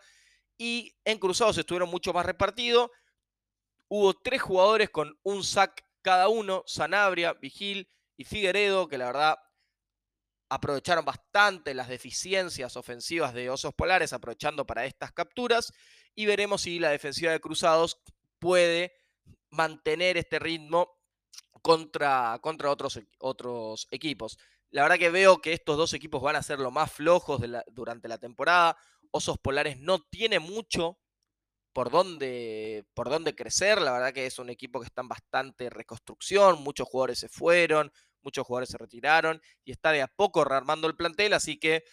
Y 0.59 0.95
en 1.07 1.19
cruzados 1.19 1.57
estuvieron 1.57 1.88
mucho 1.88 2.12
más 2.12 2.26
repartidos. 2.26 2.90
Hubo 3.88 4.12
tres 4.14 4.42
jugadores 4.42 4.90
con 4.90 5.19
un 5.23 5.42
sack 5.42 5.85
cada 6.02 6.28
uno, 6.28 6.62
Sanabria, 6.66 7.33
Vigil 7.33 7.90
y 8.16 8.25
Figueredo, 8.25 8.87
que 8.87 8.99
la 8.99 9.07
verdad 9.07 9.38
aprovecharon 10.50 11.04
bastante 11.04 11.73
las 11.75 11.88
deficiencias 11.88 12.76
ofensivas 12.76 13.33
de 13.33 13.49
Osos 13.49 13.73
Polares, 13.73 14.12
aprovechando 14.12 14.66
para 14.66 14.85
estas 14.85 15.12
capturas, 15.12 15.73
y 16.14 16.26
veremos 16.26 16.62
si 16.62 16.78
la 16.78 16.90
defensiva 16.90 17.33
de 17.33 17.40
Cruzados 17.40 18.02
puede 18.38 18.92
mantener 19.50 20.16
este 20.16 20.38
ritmo 20.38 20.99
contra, 21.62 22.38
contra 22.42 22.71
otros, 22.71 23.00
otros 23.19 23.87
equipos. 23.90 24.38
La 24.71 24.83
verdad 24.83 24.99
que 24.99 25.11
veo 25.11 25.40
que 25.40 25.52
estos 25.52 25.76
dos 25.76 25.92
equipos 25.95 26.21
van 26.21 26.37
a 26.37 26.42
ser 26.42 26.59
los 26.59 26.73
más 26.73 26.92
flojos 26.92 27.40
durante 27.69 28.09
la 28.09 28.19
temporada. 28.19 28.76
Osos 29.12 29.38
Polares 29.38 29.78
no 29.78 30.00
tiene 30.00 30.38
mucho 30.38 30.99
por 31.73 31.90
dónde, 31.90 32.87
por 32.95 33.09
dónde 33.09 33.35
crecer. 33.35 33.80
La 33.80 33.92
verdad 33.92 34.12
que 34.12 34.26
es 34.26 34.38
un 34.38 34.50
equipo 34.50 34.80
que 34.80 34.87
está 34.87 35.02
en 35.02 35.09
bastante 35.09 35.71
reconstrucción. 35.71 36.62
Muchos 36.62 36.88
jugadores 36.88 37.19
se 37.19 37.28
fueron, 37.28 37.92
muchos 38.23 38.47
jugadores 38.47 38.71
se 38.71 38.79
retiraron 38.79 39.41
y 39.65 39.73
está 39.73 39.93
de 39.93 40.03
a 40.03 40.09
poco 40.09 40.45
rearmando 40.45 40.89
el 40.89 40.97
plantel, 40.97 41.33
así 41.33 41.59
que 41.59 41.85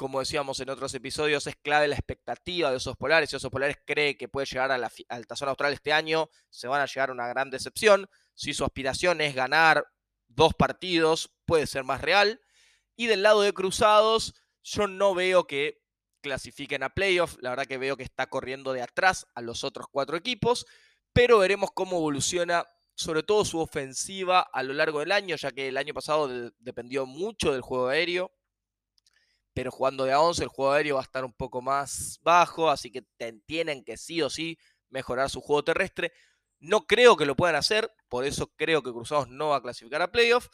como 0.00 0.20
decíamos 0.20 0.58
en 0.60 0.70
otros 0.70 0.94
episodios, 0.94 1.46
es 1.46 1.56
clave 1.56 1.86
la 1.86 1.94
expectativa 1.94 2.70
de 2.70 2.76
Osos 2.76 2.96
Polares. 2.96 3.28
Si 3.28 3.36
Osos 3.36 3.50
Polares 3.50 3.76
cree 3.84 4.16
que 4.16 4.28
puede 4.28 4.46
llegar 4.46 4.72
a 4.72 4.78
la, 4.78 4.90
al 5.10 5.26
Tazón 5.26 5.50
Austral 5.50 5.74
este 5.74 5.92
año, 5.92 6.30
se 6.48 6.68
van 6.68 6.80
a 6.80 6.86
llegar 6.86 7.10
a 7.10 7.12
una 7.12 7.28
gran 7.28 7.50
decepción. 7.50 8.08
Si 8.34 8.54
su 8.54 8.64
aspiración 8.64 9.20
es 9.20 9.34
ganar 9.34 9.84
dos 10.26 10.54
partidos, 10.54 11.34
puede 11.44 11.66
ser 11.66 11.84
más 11.84 12.00
real. 12.00 12.40
Y 12.96 13.08
del 13.08 13.22
lado 13.22 13.42
de 13.42 13.52
Cruzados, 13.52 14.34
yo 14.62 14.88
no 14.88 15.14
veo 15.14 15.46
que 15.46 15.82
clasifiquen 16.22 16.82
a 16.82 16.94
playoff. 16.94 17.36
La 17.42 17.50
verdad 17.50 17.66
que 17.66 17.76
veo 17.76 17.98
que 17.98 18.02
está 18.02 18.26
corriendo 18.28 18.72
de 18.72 18.80
atrás 18.80 19.26
a 19.34 19.42
los 19.42 19.64
otros 19.64 19.84
cuatro 19.90 20.16
equipos. 20.16 20.64
Pero 21.12 21.40
veremos 21.40 21.72
cómo 21.74 21.98
evoluciona 21.98 22.66
sobre 23.00 23.22
todo 23.22 23.44
su 23.44 23.58
ofensiva 23.58 24.40
a 24.40 24.62
lo 24.62 24.74
largo 24.74 25.00
del 25.00 25.12
año, 25.12 25.34
ya 25.36 25.50
que 25.52 25.68
el 25.68 25.78
año 25.78 25.94
pasado 25.94 26.28
dependió 26.58 27.06
mucho 27.06 27.52
del 27.52 27.62
juego 27.62 27.88
aéreo, 27.88 28.30
pero 29.54 29.70
jugando 29.70 30.04
de 30.04 30.12
a 30.12 30.20
11 30.20 30.42
el 30.42 30.48
juego 30.48 30.72
aéreo 30.72 30.94
va 30.96 31.00
a 31.00 31.04
estar 31.04 31.24
un 31.24 31.32
poco 31.32 31.62
más 31.62 32.20
bajo, 32.22 32.68
así 32.70 32.90
que 32.90 33.06
tienen 33.46 33.84
que 33.84 33.96
sí 33.96 34.20
o 34.20 34.28
sí 34.28 34.58
mejorar 34.90 35.30
su 35.30 35.40
juego 35.40 35.64
terrestre. 35.64 36.12
No 36.58 36.86
creo 36.86 37.16
que 37.16 37.24
lo 37.24 37.36
puedan 37.36 37.56
hacer, 37.56 37.90
por 38.08 38.26
eso 38.26 38.52
creo 38.54 38.82
que 38.82 38.92
Cruzados 38.92 39.28
no 39.28 39.48
va 39.48 39.56
a 39.56 39.62
clasificar 39.62 40.02
a 40.02 40.12
playoff, 40.12 40.48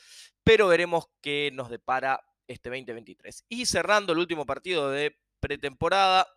pero 0.45 0.69
veremos 0.69 1.07
qué 1.21 1.51
nos 1.53 1.69
depara 1.69 2.25
este 2.47 2.71
2023. 2.71 3.45
Y 3.49 3.67
cerrando 3.67 4.13
el 4.13 4.21
último 4.21 4.47
partido 4.47 4.91
de 4.91 5.19
pretemporada, 5.41 6.29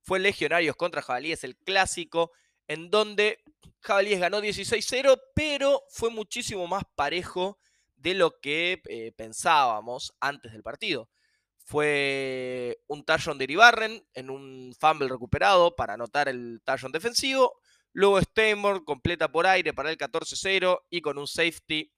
fue 0.00 0.18
Legionarios 0.18 0.76
contra 0.76 1.02
Jabalíes, 1.02 1.44
el 1.44 1.58
clásico, 1.58 2.32
en 2.68 2.88
donde 2.88 3.42
Jabalíes 3.80 4.20
ganó 4.20 4.40
16-0, 4.40 5.20
pero 5.34 5.82
fue 5.88 6.10
muchísimo 6.10 6.66
más 6.66 6.84
parejo 6.94 7.58
de 7.96 8.14
lo 8.14 8.38
que 8.40 8.80
eh, 8.88 9.12
pensábamos 9.16 10.14
antes 10.20 10.52
del 10.52 10.62
partido. 10.62 11.08
Fue 11.64 12.80
un 12.86 13.04
touchdown 13.04 13.36
de 13.36 13.44
Iribarren 13.44 14.06
en 14.14 14.30
un 14.30 14.74
fumble 14.78 15.08
recuperado 15.08 15.76
para 15.76 15.94
anotar 15.94 16.28
el 16.28 16.62
touchdown 16.64 16.92
defensivo. 16.92 17.60
Luego 17.92 18.20
Steinborn 18.20 18.84
completa 18.84 19.30
por 19.30 19.46
aire 19.46 19.74
para 19.74 19.90
el 19.90 19.98
14-0 19.98 20.84
y 20.88 21.00
con 21.00 21.18
un 21.18 21.26
safety 21.26 21.92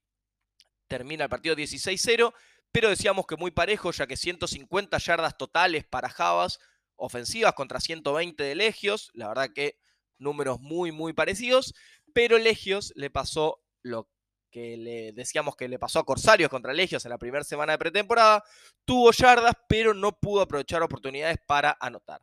termina 0.88 1.24
el 1.24 1.30
partido 1.30 1.54
16-0. 1.54 2.32
Pero 2.72 2.88
decíamos 2.88 3.26
que 3.26 3.36
muy 3.36 3.50
parejo, 3.50 3.90
ya 3.90 4.06
que 4.06 4.16
150 4.16 4.98
yardas 4.98 5.36
totales 5.36 5.84
para 5.84 6.08
Javas, 6.08 6.58
ofensivas 6.96 7.54
contra 7.54 7.80
120 7.80 8.42
de 8.42 8.54
Legios. 8.54 9.10
La 9.14 9.28
verdad 9.28 9.50
que 9.54 9.78
números 10.20 10.60
muy, 10.60 10.92
muy 10.92 11.12
parecidos, 11.12 11.74
pero 12.12 12.38
Legios 12.38 12.92
le 12.94 13.10
pasó 13.10 13.60
lo 13.82 14.08
que 14.50 14.76
le 14.76 15.12
decíamos 15.12 15.56
que 15.56 15.68
le 15.68 15.78
pasó 15.78 16.00
a 16.00 16.04
Corsarios 16.04 16.50
contra 16.50 16.72
Legios 16.72 17.04
en 17.04 17.10
la 17.10 17.18
primera 17.18 17.44
semana 17.44 17.72
de 17.72 17.78
pretemporada, 17.78 18.44
tuvo 18.84 19.12
yardas, 19.12 19.54
pero 19.68 19.94
no 19.94 20.12
pudo 20.12 20.42
aprovechar 20.42 20.82
oportunidades 20.82 21.38
para 21.46 21.76
anotar. 21.80 22.20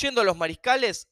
Yendo 0.00 0.20
a 0.20 0.24
los 0.24 0.36
mariscales, 0.36 1.08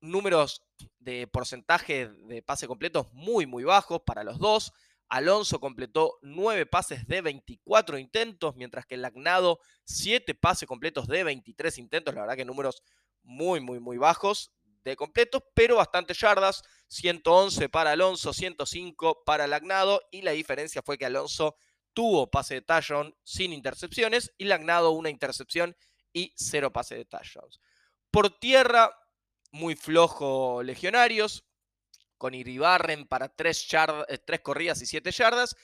números 0.00 0.62
de 0.98 1.26
porcentaje 1.26 2.08
de 2.08 2.42
pase 2.42 2.66
completos 2.66 3.06
muy, 3.12 3.46
muy 3.46 3.64
bajos 3.64 4.02
para 4.04 4.24
los 4.24 4.38
dos. 4.38 4.72
Alonso 5.08 5.60
completó 5.60 6.18
9 6.22 6.66
pases 6.66 7.06
de 7.06 7.20
24 7.20 7.96
intentos, 7.98 8.56
mientras 8.56 8.86
que 8.86 8.96
Lagnado 8.96 9.60
7 9.84 10.34
pases 10.34 10.68
completos 10.68 11.06
de 11.06 11.24
23 11.24 11.78
intentos. 11.78 12.14
La 12.14 12.22
verdad 12.22 12.36
que 12.36 12.44
números 12.44 12.82
muy, 13.22 13.60
muy, 13.60 13.78
muy 13.78 13.98
bajos 13.98 14.52
de 14.90 14.96
completos, 14.96 15.42
pero 15.54 15.76
bastantes 15.76 16.18
yardas. 16.18 16.62
111 16.88 17.68
para 17.68 17.92
Alonso, 17.92 18.32
105 18.32 19.24
para 19.24 19.46
Lagnado. 19.46 20.00
Y 20.10 20.22
la 20.22 20.32
diferencia 20.32 20.82
fue 20.82 20.98
que 20.98 21.06
Alonso 21.06 21.56
tuvo 21.92 22.30
pase 22.30 22.54
de 22.54 22.62
touchdown 22.62 23.14
sin 23.22 23.52
intercepciones 23.52 24.32
y 24.36 24.44
Lagnado 24.44 24.90
una 24.90 25.10
intercepción 25.10 25.76
y 26.12 26.32
cero 26.36 26.72
pase 26.72 26.94
de 26.94 27.04
touchdowns. 27.04 27.60
Por 28.10 28.38
tierra, 28.38 28.94
muy 29.50 29.74
flojo 29.74 30.62
Legionarios, 30.62 31.44
con 32.18 32.34
Iribarren 32.34 33.06
para 33.06 33.28
3 33.28 33.68
eh, 34.08 34.18
tres 34.24 34.40
corridas 34.40 34.80
y 34.82 34.86
7 34.86 35.10
yardas. 35.10 35.56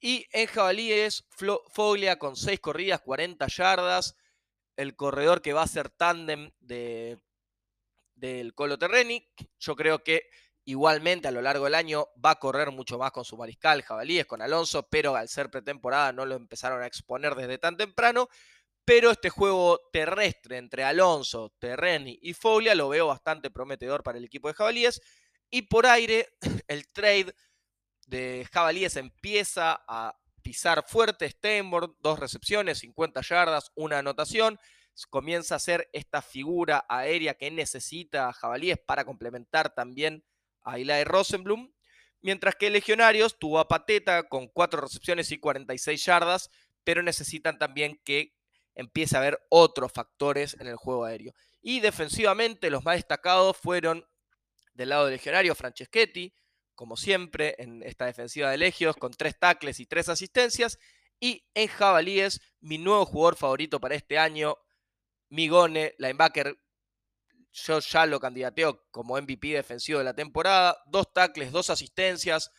Y 0.00 0.26
en 0.32 0.46
jabalíes, 0.46 1.24
Foglia 1.72 2.18
con 2.18 2.36
6 2.36 2.60
corridas, 2.60 3.00
40 3.00 3.46
yardas. 3.46 4.16
El 4.76 4.96
corredor 4.96 5.40
que 5.40 5.52
va 5.52 5.62
a 5.62 5.68
ser 5.68 5.88
tándem 5.88 6.50
de 6.60 7.18
del 8.14 8.54
Colo 8.54 8.78
Terreni. 8.78 9.26
Yo 9.58 9.76
creo 9.76 10.02
que 10.02 10.28
igualmente 10.64 11.28
a 11.28 11.30
lo 11.30 11.42
largo 11.42 11.64
del 11.64 11.74
año 11.74 12.08
va 12.24 12.30
a 12.32 12.38
correr 12.38 12.70
mucho 12.70 12.98
más 12.98 13.12
con 13.12 13.24
su 13.24 13.36
mariscal, 13.36 13.82
Jabalíes, 13.82 14.26
con 14.26 14.42
Alonso, 14.42 14.88
pero 14.88 15.14
al 15.14 15.28
ser 15.28 15.50
pretemporada 15.50 16.12
no 16.12 16.24
lo 16.24 16.36
empezaron 16.36 16.82
a 16.82 16.86
exponer 16.86 17.34
desde 17.34 17.58
tan 17.58 17.76
temprano. 17.76 18.28
Pero 18.84 19.10
este 19.10 19.30
juego 19.30 19.80
terrestre 19.92 20.58
entre 20.58 20.84
Alonso, 20.84 21.54
Terreni 21.58 22.18
y 22.20 22.34
Foglia 22.34 22.74
lo 22.74 22.90
veo 22.90 23.06
bastante 23.06 23.50
prometedor 23.50 24.02
para 24.02 24.18
el 24.18 24.24
equipo 24.24 24.48
de 24.48 24.54
Jabalíes. 24.54 25.00
Y 25.50 25.62
por 25.62 25.86
aire, 25.86 26.28
el 26.68 26.86
trade 26.88 27.34
de 28.06 28.46
Jabalíes 28.52 28.96
empieza 28.96 29.82
a 29.88 30.14
pisar 30.42 30.84
fuerte. 30.86 31.30
Steinborn, 31.30 31.96
dos 32.00 32.18
recepciones, 32.18 32.78
50 32.80 33.22
yardas, 33.22 33.72
una 33.74 33.98
anotación 33.98 34.58
comienza 35.10 35.56
a 35.56 35.58
ser 35.58 35.88
esta 35.92 36.22
figura 36.22 36.84
aérea 36.88 37.34
que 37.34 37.50
necesita 37.50 38.32
Jabalíes 38.32 38.78
para 38.78 39.04
complementar 39.04 39.74
también 39.74 40.24
a 40.62 40.78
Eli 40.78 41.04
Rosenblum. 41.04 41.72
Mientras 42.20 42.54
que 42.54 42.70
Legionarios 42.70 43.38
tuvo 43.38 43.58
a 43.58 43.68
Pateta 43.68 44.28
con 44.28 44.48
cuatro 44.48 44.80
recepciones 44.80 45.30
y 45.30 45.38
46 45.38 46.04
yardas, 46.04 46.50
pero 46.84 47.02
necesitan 47.02 47.58
también 47.58 48.00
que 48.04 48.34
empiece 48.74 49.16
a 49.16 49.20
haber 49.20 49.40
otros 49.50 49.92
factores 49.92 50.56
en 50.60 50.66
el 50.66 50.76
juego 50.76 51.04
aéreo. 51.04 51.34
Y 51.60 51.80
defensivamente 51.80 52.70
los 52.70 52.84
más 52.84 52.96
destacados 52.96 53.56
fueron 53.56 54.06
del 54.74 54.90
lado 54.90 55.06
de 55.06 55.12
Legionario 55.12 55.54
Franceschetti, 55.54 56.34
como 56.74 56.96
siempre 56.96 57.54
en 57.58 57.82
esta 57.82 58.06
defensiva 58.06 58.50
de 58.50 58.58
Legios, 58.58 58.96
con 58.96 59.12
tres 59.12 59.38
tackles 59.38 59.80
y 59.80 59.86
tres 59.86 60.08
asistencias. 60.08 60.78
Y 61.20 61.46
en 61.54 61.68
Jabalíes, 61.68 62.40
mi 62.60 62.78
nuevo 62.78 63.06
jugador 63.06 63.36
favorito 63.36 63.80
para 63.80 63.94
este 63.94 64.18
año, 64.18 64.56
Migone, 65.34 65.96
linebacker, 65.98 66.56
yo 67.50 67.80
ya 67.80 68.06
lo 68.06 68.20
candidateo 68.20 68.86
como 68.92 69.20
MVP 69.20 69.48
defensivo 69.48 69.98
de 69.98 70.04
la 70.04 70.14
temporada. 70.14 70.76
Dos 70.86 71.12
tackles, 71.12 71.50
dos 71.50 71.70
asistencias, 71.70 72.52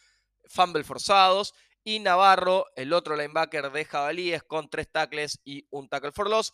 fumble 0.49 0.83
forzados. 0.83 1.53
Y 1.85 1.99
Navarro, 1.99 2.65
el 2.75 2.91
otro 2.91 3.15
linebacker 3.15 3.71
de 3.71 3.85
Jabalíes, 3.85 4.43
con 4.43 4.69
tres 4.69 4.91
tackles 4.91 5.39
y 5.45 5.65
un 5.69 5.87
tackle 5.87 6.11
for 6.11 6.29
loss, 6.29 6.51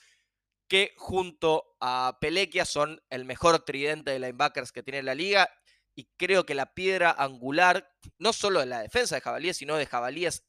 que 0.67 0.93
junto 0.95 1.75
a 1.79 2.17
Pelequia 2.21 2.65
son 2.65 3.01
el 3.09 3.25
mejor 3.25 3.65
tridente 3.65 4.11
de 4.11 4.19
linebackers 4.19 4.71
que 4.71 4.83
tiene 4.83 5.01
la 5.01 5.15
liga. 5.15 5.49
Y 5.95 6.07
creo 6.17 6.45
que 6.45 6.53
la 6.53 6.73
piedra 6.73 7.15
angular, 7.17 7.89
no 8.19 8.31
solo 8.31 8.59
de 8.59 8.67
la 8.67 8.81
defensa 8.81 9.15
de 9.15 9.21
Jabalíes, 9.21 9.57
sino 9.57 9.75
de 9.75 9.87
Jabalíes 9.87 10.45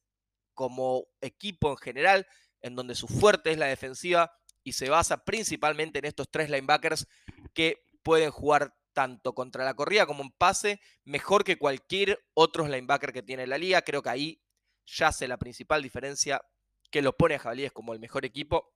como 0.52 1.06
equipo 1.22 1.70
en 1.70 1.78
general, 1.78 2.26
en 2.60 2.76
donde 2.76 2.94
su 2.94 3.08
fuerte 3.08 3.52
es 3.52 3.58
la 3.58 3.66
defensiva 3.66 4.32
y 4.64 4.72
se 4.72 4.88
basa 4.88 5.24
principalmente 5.24 5.98
en 5.98 6.04
estos 6.04 6.30
tres 6.30 6.50
linebackers 6.50 7.06
que 7.54 7.84
pueden 8.02 8.30
jugar 8.30 8.74
tanto 8.92 9.34
contra 9.34 9.64
la 9.64 9.74
corrida 9.74 10.06
como 10.06 10.22
en 10.22 10.30
pase, 10.30 10.80
mejor 11.04 11.44
que 11.44 11.58
cualquier 11.58 12.22
otro 12.34 12.66
linebacker 12.66 13.12
que 13.12 13.22
tiene 13.22 13.46
la 13.46 13.58
liga. 13.58 13.82
Creo 13.82 14.02
que 14.02 14.10
ahí 14.10 14.42
yace 14.86 15.26
la 15.28 15.38
principal 15.38 15.82
diferencia 15.82 16.42
que 16.90 17.02
lo 17.02 17.16
pone 17.16 17.36
a 17.36 17.38
Jabalíes 17.38 17.72
como 17.72 17.94
el 17.94 18.00
mejor 18.00 18.24
equipo 18.24 18.74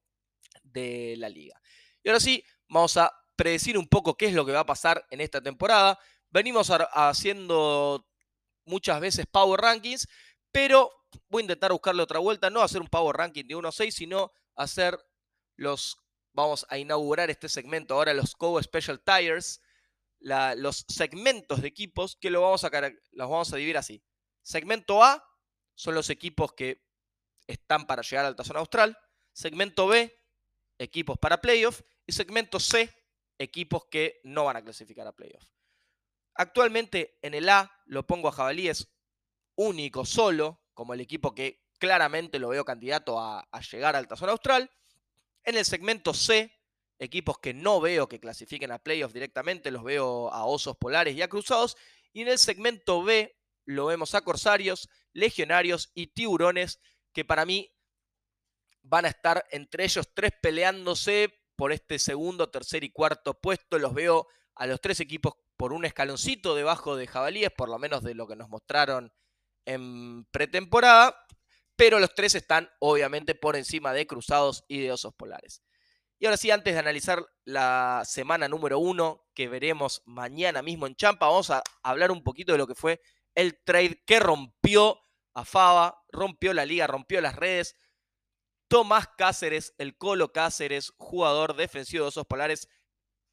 de 0.63 1.15
la 1.19 1.29
liga. 1.29 1.61
Y 2.03 2.09
ahora 2.09 2.21
sí, 2.21 2.43
vamos 2.69 2.97
a 2.97 3.13
predecir 3.37 3.77
un 3.77 3.89
poco 3.89 4.17
qué 4.17 4.27
es 4.27 4.33
lo 4.33 4.47
que 4.47 4.53
va 4.53 4.61
a 4.61 4.67
pasar 4.67 5.07
en 5.11 5.21
esta 5.21 5.43
temporada. 5.43 5.99
Venimos 6.31 6.71
haciendo 6.71 8.07
muchas 8.65 9.01
veces 9.01 9.27
Power 9.27 9.61
Rankings, 9.61 10.09
pero 10.51 10.91
voy 11.29 11.43
a 11.43 11.45
intentar 11.45 11.73
buscarle 11.73 12.03
otra 12.03 12.19
vuelta, 12.19 12.49
no 12.49 12.63
hacer 12.63 12.81
un 12.81 12.89
Power 12.89 13.17
Ranking 13.17 13.45
de 13.45 13.55
1 13.55 13.69
a 13.69 13.73
6, 13.73 13.95
sino 13.95 14.33
hacer 14.55 14.99
los, 15.57 15.99
vamos 16.33 16.67
a 16.69 16.79
inaugurar 16.79 17.31
este 17.31 17.49
segmento 17.49 17.95
ahora, 17.95 18.15
los 18.15 18.35
Co 18.35 18.63
Special 18.63 19.01
Tires, 19.01 19.63
los 20.21 20.85
segmentos 20.89 21.63
de 21.63 21.69
equipos 21.69 22.17
que 22.17 22.31
vamos 22.31 22.65
a, 22.65 22.71
los 22.71 23.29
vamos 23.29 23.53
a 23.53 23.57
dividir 23.57 23.77
así. 23.77 24.03
Segmento 24.43 25.03
A 25.03 25.25
son 25.75 25.95
los 25.95 26.11
equipos 26.11 26.53
que 26.53 26.87
están 27.47 27.87
para 27.87 28.03
llegar 28.03 28.27
a 28.27 28.31
la 28.31 28.45
zona 28.45 28.61
austral. 28.61 28.99
Segmento 29.33 29.87
B, 29.87 30.19
equipos 30.79 31.19
para 31.19 31.41
playoff. 31.41 31.83
Y 32.07 32.13
segmento 32.13 32.61
C, 32.61 32.93
equipos 33.39 33.87
que 33.91 34.21
no 34.25 34.45
van 34.45 34.57
a 34.57 34.63
clasificar 34.63 35.07
a 35.07 35.13
playoff. 35.13 35.45
Actualmente 36.35 37.19
en 37.23 37.35
el 37.35 37.49
A 37.49 37.71
lo 37.87 38.07
pongo 38.07 38.29
a 38.29 38.33
Jabalíes 38.33 38.89
único, 39.57 40.05
solo, 40.05 40.63
como 40.75 40.95
el 40.95 41.01
equipo 41.01 41.35
que 41.35 41.67
claramente 41.79 42.39
lo 42.39 42.49
veo 42.49 42.65
candidato 42.65 43.19
a, 43.19 43.49
llegar 43.71 43.95
a 43.95 43.99
Alta 43.99 44.17
Zona 44.17 44.33
Austral. 44.33 44.71
En 45.47 45.57
el 45.57 45.65
segmento 45.65 46.13
C, 46.13 46.53
equipos 46.99 47.39
que 47.39 47.55
no 47.55 47.81
veo 47.81 48.09
que 48.09 48.19
clasifiquen 48.19 48.73
a 48.73 48.81
playoffs 48.81 49.15
directamente, 49.15 49.71
los 49.71 49.85
veo 49.85 50.29
a 50.33 50.45
Osos 50.45 50.77
Polares 50.77 51.15
y 51.15 51.23
a 51.23 51.29
Cruzados. 51.29 51.77
Y 52.13 52.23
en 52.23 52.29
el 52.29 52.39
segmento 52.39 53.05
B 53.05 53.39
lo 53.65 53.87
vemos 53.87 54.17
a 54.17 54.23
Corsarios, 54.23 54.89
Legionarios 55.13 55.93
y 55.95 56.09
Tiburones, 56.09 56.81
que 57.13 57.25
para 57.25 57.47
mí 57.47 57.73
van 58.83 59.05
a 59.05 59.09
estar 59.09 59.47
entre 59.53 59.85
ellos 59.85 60.09
tres 60.13 60.33
peleándose 60.43 61.33
por 61.55 61.73
este 61.73 62.01
segundo, 62.01 62.51
tercer 62.51 62.83
y 62.83 62.91
cuarto 62.91 63.41
puesto. 63.41 63.79
Los 63.79 63.95
veo 63.95 64.27
a 64.57 64.67
los 64.67 64.81
tres 64.81 64.99
equipos 64.99 65.35
por 65.57 65.73
un 65.73 65.85
escaloncito 65.85 66.57
debajo 66.57 66.97
de 66.97 67.07
Jabalíes, 67.07 67.53
por 67.53 67.69
lo 67.69 67.79
menos 67.79 68.03
de 68.03 68.15
lo 68.15 68.27
que 68.27 68.35
nos 68.35 68.49
mostraron 68.49 69.13
en 69.65 70.25
pretemporada, 70.27 71.26
pero 71.77 71.99
los 72.01 72.15
tres 72.15 72.35
están 72.35 72.71
obviamente 72.81 73.35
por 73.35 73.57
encima 73.57 73.93
de 73.93 74.07
Cruzados 74.07 74.65
y 74.69 74.81
de 74.81 74.93
Osos 74.93 75.15
Polares. 75.15 75.63
Y 76.19 76.25
ahora 76.25 76.39
sí, 76.39 76.51
antes 76.51 76.73
de 76.73 76.81
analizar 76.81 77.27
la 77.45 78.03
semana 78.07 78.49
número 78.49 78.79
uno 78.79 79.27
que 79.35 79.49
veremos 79.49 80.03
mañana 80.07 80.63
mismo 80.63 80.87
en 80.87 80.97
Champa, 80.97 81.27
vamos 81.27 81.51
a 81.51 81.63
hablar 81.83 82.11
un 82.11 82.23
poquito 82.23 82.53
de 82.53 82.59
lo 82.59 82.67
que 82.67 82.75
fue 82.75 83.01
el 83.35 83.63
trade 83.63 84.03
que 84.07 84.19
rompió 84.19 84.99
a 85.35 85.45
Fava, 85.45 86.03
rompió 86.09 86.55
la 86.55 86.65
liga, 86.65 86.87
rompió 86.87 87.21
las 87.21 87.37
redes. 87.37 87.77
Tomás 88.69 89.09
Cáceres, 89.19 89.75
el 89.79 89.97
Colo 89.99 90.33
Cáceres, 90.33 90.95
jugador 90.97 91.55
defensivo 91.55 92.05
de 92.05 92.09
Osos 92.09 92.27
Polares, 92.27 92.69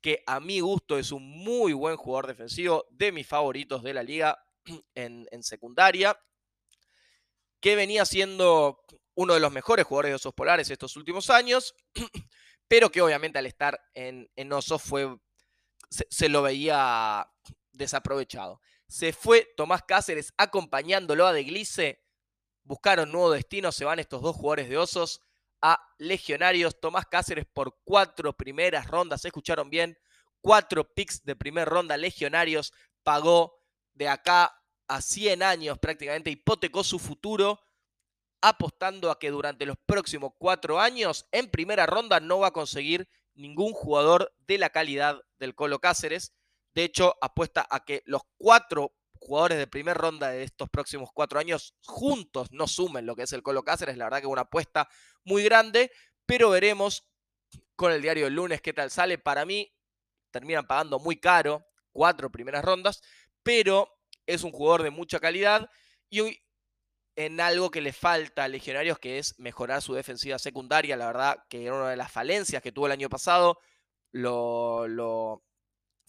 que 0.02 0.22
a 0.28 0.42
mi 0.42 0.60
gusto 0.60 1.00
es 1.00 1.14
un 1.14 1.24
muy 1.24 1.72
buen 1.72 1.96
jugador 1.96 2.28
defensivo, 2.28 2.86
de 2.92 3.14
mis 3.14 3.26
favoritos 3.26 3.82
de 3.82 3.94
la 3.94 4.04
liga 4.04 4.38
en, 4.94 5.44
secundaria, 5.44 6.20
que 7.64 7.78
venía 7.78 8.04
siendo 8.04 8.84
uno 9.16 9.36
de 9.36 9.40
los 9.40 9.54
mejores 9.54 9.86
jugadores 9.86 10.12
de 10.12 10.16
Osos 10.16 10.34
Polares 10.34 10.70
estos 10.70 10.98
últimos 10.98 11.30
años, 11.30 11.74
pero 12.68 12.92
que 12.92 13.02
obviamente 13.02 13.40
al 13.40 13.46
estar 13.46 13.80
en, 13.94 14.30
en 14.36 14.52
Osos 14.52 14.82
fue, 14.82 15.18
se, 15.90 16.28
lo 16.28 16.42
veía 16.42 17.26
desaprovechado. 17.72 18.60
Se 18.90 19.14
fue 19.14 19.54
Tomás 19.56 19.84
Cáceres 19.84 20.34
acompañándolo 20.36 21.26
a 21.26 21.32
Deglice, 21.32 22.04
buscaron 22.64 23.14
nuevo 23.14 23.32
destino, 23.32 23.72
se 23.72 23.86
van 23.86 24.00
estos 24.00 24.22
dos 24.22 24.36
jugadores 24.36 24.68
de 24.68 24.78
Osos 24.78 25.22
a 25.62 25.80
Legionarios. 26.00 26.82
Tomás 26.82 27.06
Cáceres 27.06 27.46
por 27.46 27.80
cuatro 27.86 28.36
primeras 28.36 28.88
rondas, 28.88 29.24
escucharon 29.24 29.70
bien, 29.70 29.98
cuatro 30.42 30.94
picks 30.94 31.24
de 31.24 31.38
primera 31.38 31.64
ronda. 31.64 31.96
Legionarios 31.96 32.74
pagó 33.04 33.58
de 33.94 34.10
acá 34.10 34.54
a 34.88 35.02
100 35.02 35.44
años 35.44 35.80
prácticamente, 35.80 36.30
hipotecó 36.30 36.84
su 36.84 37.00
futuro 37.00 37.60
apostando 38.42 39.10
a 39.10 39.20
que 39.20 39.32
durante 39.32 39.66
los 39.66 39.78
próximos 39.86 40.34
cuatro 40.38 40.80
años 40.80 41.26
en 41.32 41.50
primera 41.50 41.86
ronda 41.86 42.20
no 42.20 42.40
va 42.40 42.48
a 42.48 42.52
conseguir 42.52 43.08
ningún 43.36 43.72
jugador 43.74 44.34
de 44.48 44.58
la 44.58 44.70
calidad 44.70 45.22
del 45.40 45.56
Colo 45.56 45.80
Cáceres. 45.80 46.34
De 46.74 46.84
hecho, 46.84 47.16
apuesta 47.22 47.66
a 47.70 47.86
que 47.86 48.04
los 48.06 48.24
cuatro 48.38 48.94
jugadores 49.14 49.58
de 49.58 49.68
primera 49.68 49.94
ronda 49.94 50.30
de 50.30 50.44
estos 50.44 50.70
próximos 50.70 51.10
cuatro 51.14 51.40
años 51.40 51.76
juntos 51.86 52.52
no 52.52 52.68
sumen 52.68 53.06
lo 53.06 53.16
que 53.16 53.24
es 53.24 53.34
el 53.34 53.44
Colo 53.44 53.64
Cáceres. 53.64 53.98
La 53.98 54.06
verdad 54.06 54.20
que 54.20 54.28
es 54.28 54.32
una 54.32 54.42
apuesta 54.42 54.90
muy 55.24 55.44
grande, 55.44 55.92
pero 56.26 56.50
veremos 56.50 57.08
con 57.76 57.92
el 57.92 58.02
diario 58.02 58.26
del 58.26 58.36
lunes 58.36 58.62
qué 58.62 58.74
tal 58.74 58.92
sale. 58.92 59.18
Para 59.18 59.46
mí 59.46 59.74
terminan 60.32 60.68
pagando 60.68 61.00
muy 61.00 61.18
caro, 61.18 61.66
cuatro 61.94 62.30
primeras 62.30 62.66
rondas, 62.66 63.02
pero 63.42 63.93
es 64.26 64.44
un 64.44 64.52
jugador 64.52 64.84
de 64.84 64.90
mucha 64.90 65.20
calidad 65.20 65.70
y 66.10 66.42
en 67.16 67.40
algo 67.40 67.70
que 67.70 67.82
le 67.82 67.94
falta 67.94 68.44
a 68.44 68.48
Legionarios, 68.48 69.00
que 69.00 69.20
es 69.20 69.40
mejorar 69.40 69.82
su 69.82 69.94
defensiva 69.94 70.40
secundaria. 70.40 70.98
La 70.98 71.08
verdad 71.08 71.46
que 71.50 71.66
era 71.66 71.76
una 71.76 71.90
de 71.90 71.98
las 71.98 72.12
falencias 72.12 72.62
que 72.62 72.72
tuvo 72.72 72.88
el 72.88 72.92
año 72.92 73.10
pasado. 73.10 73.60
Lo, 74.12 74.88
lo 74.88 75.44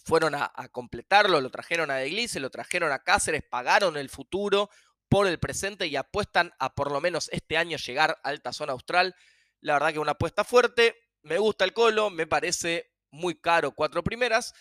fueron 0.04 0.34
a, 0.34 0.52
completarlo, 0.70 1.40
lo 1.40 1.50
trajeron 1.50 1.90
a 1.90 1.96
Deglice, 1.96 2.40
lo 2.40 2.50
trajeron 2.50 2.92
a 2.92 2.98
Cáceres, 2.98 3.42
pagaron 3.42 3.96
el 3.96 4.10
futuro 4.10 4.70
por 5.08 5.26
el 5.26 5.38
presente 5.38 5.86
y 5.86 5.96
apuestan 5.96 6.52
a 6.58 6.74
por 6.74 6.90
lo 6.90 7.00
menos 7.00 7.28
este 7.32 7.56
año 7.56 7.78
llegar 7.78 8.18
a 8.22 8.28
alta 8.28 8.52
zona 8.52 8.72
austral. 8.72 9.14
La 9.60 9.74
verdad 9.74 9.92
que 9.92 9.98
una 9.98 10.12
apuesta 10.12 10.44
fuerte. 10.44 10.96
Me 11.22 11.38
gusta 11.38 11.64
el 11.64 11.72
colo, 11.72 12.10
me 12.10 12.26
parece 12.26 12.92
muy 13.10 13.40
caro 13.40 13.72
cuatro 13.72 14.02
primeras, 14.02 14.52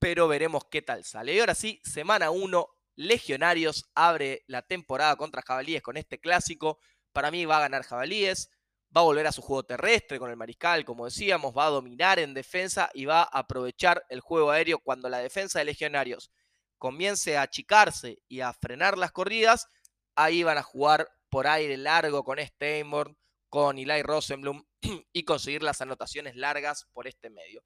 pero 0.00 0.26
veremos 0.26 0.64
qué 0.70 0.82
tal 0.82 1.04
sale. 1.04 1.34
Y 1.34 1.40
ahora 1.40 1.54
sí, 1.54 1.80
semana 1.84 2.30
1, 2.30 2.68
Legionarios 2.96 3.88
abre 3.94 4.42
la 4.48 4.62
temporada 4.62 5.14
contra 5.16 5.42
Jabalíes 5.42 5.82
con 5.82 5.96
este 5.96 6.18
clásico. 6.18 6.80
Para 7.12 7.30
mí 7.30 7.44
va 7.44 7.58
a 7.58 7.60
ganar 7.60 7.84
Jabalíes 7.84 8.50
va 8.96 9.02
a 9.02 9.04
volver 9.04 9.26
a 9.26 9.32
su 9.32 9.42
juego 9.42 9.62
terrestre 9.62 10.18
con 10.18 10.30
el 10.30 10.36
mariscal, 10.36 10.84
como 10.84 11.04
decíamos, 11.04 11.56
va 11.56 11.66
a 11.66 11.70
dominar 11.70 12.18
en 12.18 12.34
defensa 12.34 12.90
y 12.92 13.04
va 13.04 13.22
a 13.22 13.38
aprovechar 13.38 14.04
el 14.08 14.20
juego 14.20 14.50
aéreo 14.50 14.80
cuando 14.80 15.08
la 15.08 15.18
defensa 15.18 15.58
de 15.58 15.64
Legionarios 15.66 16.30
comience 16.78 17.36
a 17.36 17.42
achicarse 17.42 18.22
y 18.26 18.40
a 18.40 18.52
frenar 18.52 18.98
las 18.98 19.12
corridas, 19.12 19.68
ahí 20.16 20.42
van 20.42 20.58
a 20.58 20.62
jugar 20.62 21.08
por 21.28 21.46
aire 21.46 21.76
largo 21.76 22.24
con 22.24 22.38
Steinborn, 22.38 23.16
con 23.48 23.78
Eli 23.78 24.02
Rosenblum 24.02 24.64
y 25.12 25.24
conseguir 25.24 25.62
las 25.62 25.80
anotaciones 25.80 26.34
largas 26.36 26.86
por 26.92 27.06
este 27.06 27.30
medio. 27.30 27.62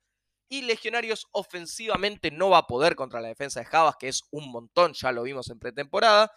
Y 0.48 0.62
Legionarios 0.62 1.26
ofensivamente 1.32 2.30
no 2.30 2.50
va 2.50 2.58
a 2.58 2.66
poder 2.66 2.96
contra 2.96 3.20
la 3.20 3.28
defensa 3.28 3.60
de 3.60 3.66
Javas, 3.66 3.96
que 3.96 4.08
es 4.08 4.22
un 4.30 4.50
montón, 4.50 4.92
ya 4.92 5.12
lo 5.12 5.22
vimos 5.22 5.50
en 5.50 5.58
pretemporada. 5.58 6.30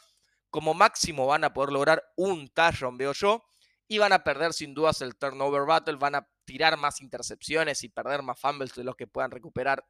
Como 0.49 0.73
máximo 0.73 1.27
van 1.27 1.43
a 1.43 1.53
poder 1.53 1.71
lograr 1.71 2.03
un 2.15 2.49
touchdown, 2.49 2.97
veo 2.97 3.13
yo 3.13 3.43
y 3.87 3.97
van 3.97 4.13
a 4.13 4.23
perder 4.23 4.53
sin 4.53 4.73
dudas 4.73 5.01
el 5.01 5.15
turnover 5.15 5.65
battle, 5.65 5.95
van 5.95 6.15
a 6.15 6.27
tirar 6.45 6.77
más 6.77 7.01
intercepciones 7.01 7.83
y 7.83 7.89
perder 7.89 8.21
más 8.21 8.39
fumbles 8.39 8.73
de 8.73 8.83
los 8.83 8.95
que 8.95 9.07
puedan 9.07 9.31
recuperar 9.31 9.85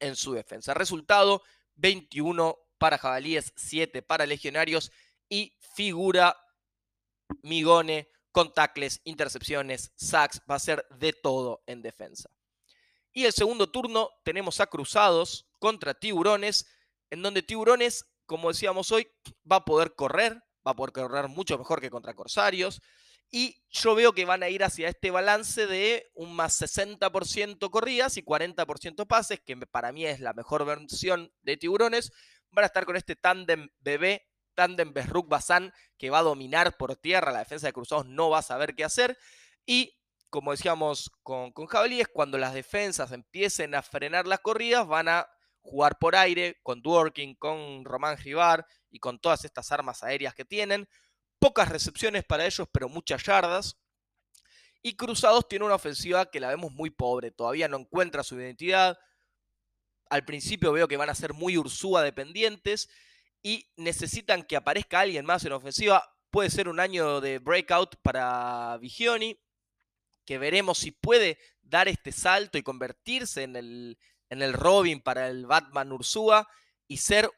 en 0.00 0.16
su 0.16 0.32
defensa. 0.32 0.74
Resultado 0.74 1.42
21 1.76 2.58
para 2.78 2.98
Jabalíes, 2.98 3.52
7 3.56 4.02
para 4.02 4.26
Legionarios 4.26 4.92
y 5.28 5.56
figura 5.74 6.36
Migone 7.42 8.08
con 8.30 8.52
tacles, 8.52 9.00
intercepciones, 9.04 9.92
sacks, 9.96 10.42
va 10.48 10.56
a 10.56 10.60
ser 10.60 10.86
de 10.90 11.12
todo 11.12 11.62
en 11.66 11.82
defensa. 11.82 12.30
Y 13.16 13.24
el 13.24 13.32
segundo 13.32 13.66
turno 13.70 14.10
tenemos 14.24 14.60
a 14.60 14.66
Cruzados 14.66 15.48
contra 15.58 15.94
Tiburones, 15.94 16.66
en 17.08 17.22
donde 17.22 17.40
Tiburones, 17.40 18.04
como 18.26 18.48
decíamos 18.50 18.92
hoy, 18.92 19.10
va 19.50 19.56
a 19.56 19.64
poder 19.64 19.94
correr, 19.94 20.34
va 20.66 20.72
a 20.72 20.76
poder 20.76 20.92
correr 20.92 21.26
mucho 21.28 21.56
mejor 21.56 21.80
que 21.80 21.88
contra 21.88 22.12
Corsarios. 22.12 22.82
Y 23.30 23.62
yo 23.70 23.94
veo 23.94 24.12
que 24.12 24.26
van 24.26 24.42
a 24.42 24.50
ir 24.50 24.62
hacia 24.62 24.90
este 24.90 25.10
balance 25.10 25.66
de 25.66 26.10
un 26.12 26.36
más 26.36 26.60
60% 26.60 27.70
corridas 27.70 28.18
y 28.18 28.22
40% 28.22 29.06
pases, 29.06 29.40
que 29.40 29.56
para 29.56 29.92
mí 29.92 30.04
es 30.04 30.20
la 30.20 30.34
mejor 30.34 30.66
versión 30.66 31.32
de 31.40 31.56
Tiburones. 31.56 32.12
Van 32.50 32.64
a 32.64 32.66
estar 32.66 32.84
con 32.84 32.96
este 32.96 33.16
tándem 33.16 33.70
bebé, 33.78 34.28
tándem 34.54 34.92
Besruk 34.92 35.26
Bazán, 35.26 35.72
que 35.96 36.10
va 36.10 36.18
a 36.18 36.22
dominar 36.22 36.76
por 36.76 36.96
tierra. 36.96 37.32
La 37.32 37.38
defensa 37.38 37.66
de 37.66 37.72
Cruzados 37.72 38.04
no 38.04 38.28
va 38.28 38.40
a 38.40 38.42
saber 38.42 38.74
qué 38.74 38.84
hacer. 38.84 39.16
Y 39.64 39.95
como 40.30 40.52
decíamos 40.52 41.10
con, 41.22 41.52
con 41.52 41.66
Jabalíes, 41.66 42.08
cuando 42.08 42.38
las 42.38 42.54
defensas 42.54 43.12
empiecen 43.12 43.74
a 43.74 43.82
frenar 43.82 44.26
las 44.26 44.40
corridas, 44.40 44.86
van 44.86 45.08
a 45.08 45.28
jugar 45.60 45.98
por 45.98 46.14
aire 46.16 46.58
con 46.62 46.82
Dworkin, 46.82 47.34
con 47.34 47.84
Román 47.84 48.16
Gibar 48.18 48.66
y 48.90 48.98
con 48.98 49.18
todas 49.18 49.44
estas 49.44 49.72
armas 49.72 50.02
aéreas 50.02 50.34
que 50.34 50.44
tienen 50.44 50.88
Pocas 51.38 51.68
recepciones 51.68 52.24
para 52.24 52.46
ellos, 52.46 52.66
pero 52.72 52.88
muchas 52.88 53.22
yardas. 53.22 53.76
Y 54.82 54.96
Cruzados 54.96 55.46
tiene 55.48 55.64
una 55.64 55.74
ofensiva 55.74 56.30
que 56.30 56.40
la 56.40 56.48
vemos 56.48 56.72
muy 56.72 56.90
pobre, 56.90 57.30
todavía 57.30 57.68
no 57.68 57.76
encuentra 57.76 58.22
su 58.22 58.40
identidad. 58.40 58.98
Al 60.08 60.24
principio 60.24 60.72
veo 60.72 60.88
que 60.88 60.96
van 60.96 61.10
a 61.10 61.14
ser 61.14 61.34
muy 61.34 61.58
Ursúa 61.58 62.02
dependientes 62.02 62.88
y 63.42 63.70
necesitan 63.76 64.44
que 64.44 64.56
aparezca 64.56 65.00
alguien 65.00 65.26
más 65.26 65.44
en 65.44 65.52
ofensiva. 65.52 66.02
Puede 66.30 66.50
ser 66.50 66.68
un 66.68 66.80
año 66.80 67.20
de 67.20 67.38
breakout 67.38 67.96
para 68.02 68.78
Vigioni, 68.78 69.38
que 70.26 70.38
veremos 70.38 70.78
si 70.78 70.90
puede 70.90 71.38
dar 71.62 71.88
este 71.88 72.12
salto 72.12 72.58
y 72.58 72.62
convertirse 72.62 73.44
en 73.44 73.56
el, 73.56 73.98
en 74.28 74.42
el 74.42 74.52
Robin 74.52 75.00
para 75.00 75.28
el 75.28 75.46
Batman 75.46 75.92
Ursúa 75.92 76.48
y 76.86 76.98
ser 76.98 77.30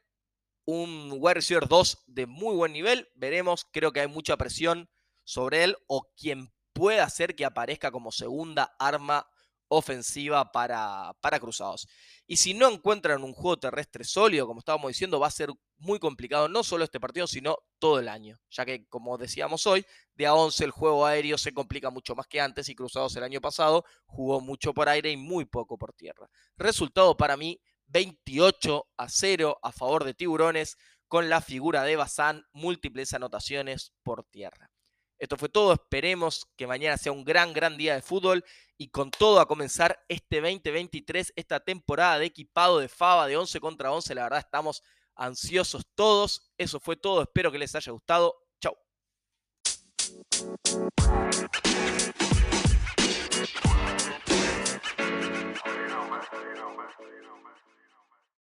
un 0.65 1.13
wide 1.19 1.35
receiver 1.35 1.69
2 1.69 2.05
de 2.07 2.27
muy 2.27 2.57
buen 2.57 2.73
nivel. 2.73 3.09
Veremos, 3.15 3.67
creo 3.71 3.93
que 3.93 4.01
hay 4.01 4.09
mucha 4.09 4.37
presión 4.37 4.91
sobre 5.25 5.65
él 5.65 5.77
o 5.87 6.09
quien 6.17 6.53
pueda 6.73 7.05
hacer 7.05 7.37
que 7.37 7.45
aparezca 7.45 7.91
como 7.91 8.13
segunda 8.13 8.75
arma 8.79 9.29
ofensiva 9.69 10.51
para, 10.51 11.13
para 11.21 11.39
Cruzados. 11.39 11.87
Y 12.27 12.37
si 12.37 12.55
no 12.55 12.69
encuentran 12.69 13.23
un 13.23 13.33
juego 13.33 13.59
terrestre 13.59 14.05
sólido, 14.05 14.47
como 14.47 14.61
estábamos 14.61 14.89
diciendo, 14.89 15.21
va 15.21 15.29
a 15.29 15.31
ser 15.31 15.51
muy 15.79 15.99
complicado 15.99 16.49
no 16.49 16.63
solo 16.65 16.85
este 16.85 17.01
partido, 17.01 17.27
sino 17.27 17.59
todo 17.79 18.01
el 18.01 18.09
año. 18.09 18.39
Ya 18.51 18.65
que, 18.65 18.87
como 18.89 19.17
decíamos 19.17 19.67
hoy, 19.67 19.85
de 20.15 20.27
a 20.27 20.35
11 20.35 20.65
el 20.65 20.71
juego 20.71 21.07
aéreo 21.07 21.39
se 21.39 21.53
complica 21.53 21.91
mucho 21.91 22.15
más 22.15 22.27
que 22.27 22.41
antes 22.41 22.69
y 22.69 22.75
Cruzados 22.75 23.17
el 23.17 23.23
año 23.23 23.41
pasado 23.41 23.85
jugó 24.07 24.41
mucho 24.41 24.75
por 24.75 24.89
aire 24.89 25.11
y 25.11 25.17
muy 25.17 25.45
poco 25.45 25.79
por 25.79 25.93
tierra. 25.93 26.29
Resultado 26.57 27.17
para 27.17 27.37
mí, 27.37 27.61
28 27.87 28.87
a 28.97 29.09
0 29.09 29.59
a 29.63 29.73
favor 29.73 30.05
de 30.05 30.15
Tiburones 30.15 30.77
con 31.07 31.31
la 31.31 31.41
figura 31.41 31.85
de 31.85 31.97
Bazán, 31.97 32.45
múltiples 32.53 33.15
anotaciones 33.15 33.93
por 34.03 34.25
tierra. 34.25 34.71
Esto 35.19 35.37
fue 35.37 35.49
todo. 35.49 35.73
Esperemos 35.73 36.47
que 36.57 36.67
mañana 36.67 36.97
sea 36.97 37.13
un 37.13 37.25
gran, 37.25 37.53
gran 37.53 37.77
día 37.77 37.95
de 37.95 38.03
fútbol 38.03 38.45
y 38.77 38.89
con 38.89 39.11
todo 39.11 39.41
a 39.41 39.49
comenzar 39.49 40.05
este 40.09 40.41
2023, 40.41 41.33
esta 41.35 41.61
temporada 41.61 42.19
de 42.19 42.27
equipado 42.27 42.79
de 42.79 42.89
Fava 42.89 43.27
de 43.27 43.37
11 43.37 43.61
contra 43.61 43.91
11. 43.91 44.15
La 44.15 44.23
verdad, 44.25 44.39
estamos 44.39 44.83
ansiosos 45.17 45.87
todos. 45.95 46.53
Eso 46.57 46.79
fue 46.79 46.97
todo. 46.97 47.23
Espero 47.23 47.51
que 47.51 47.59
les 47.59 47.75
haya 47.75 47.93
gustado. 47.93 48.37
Chau. 48.61 48.77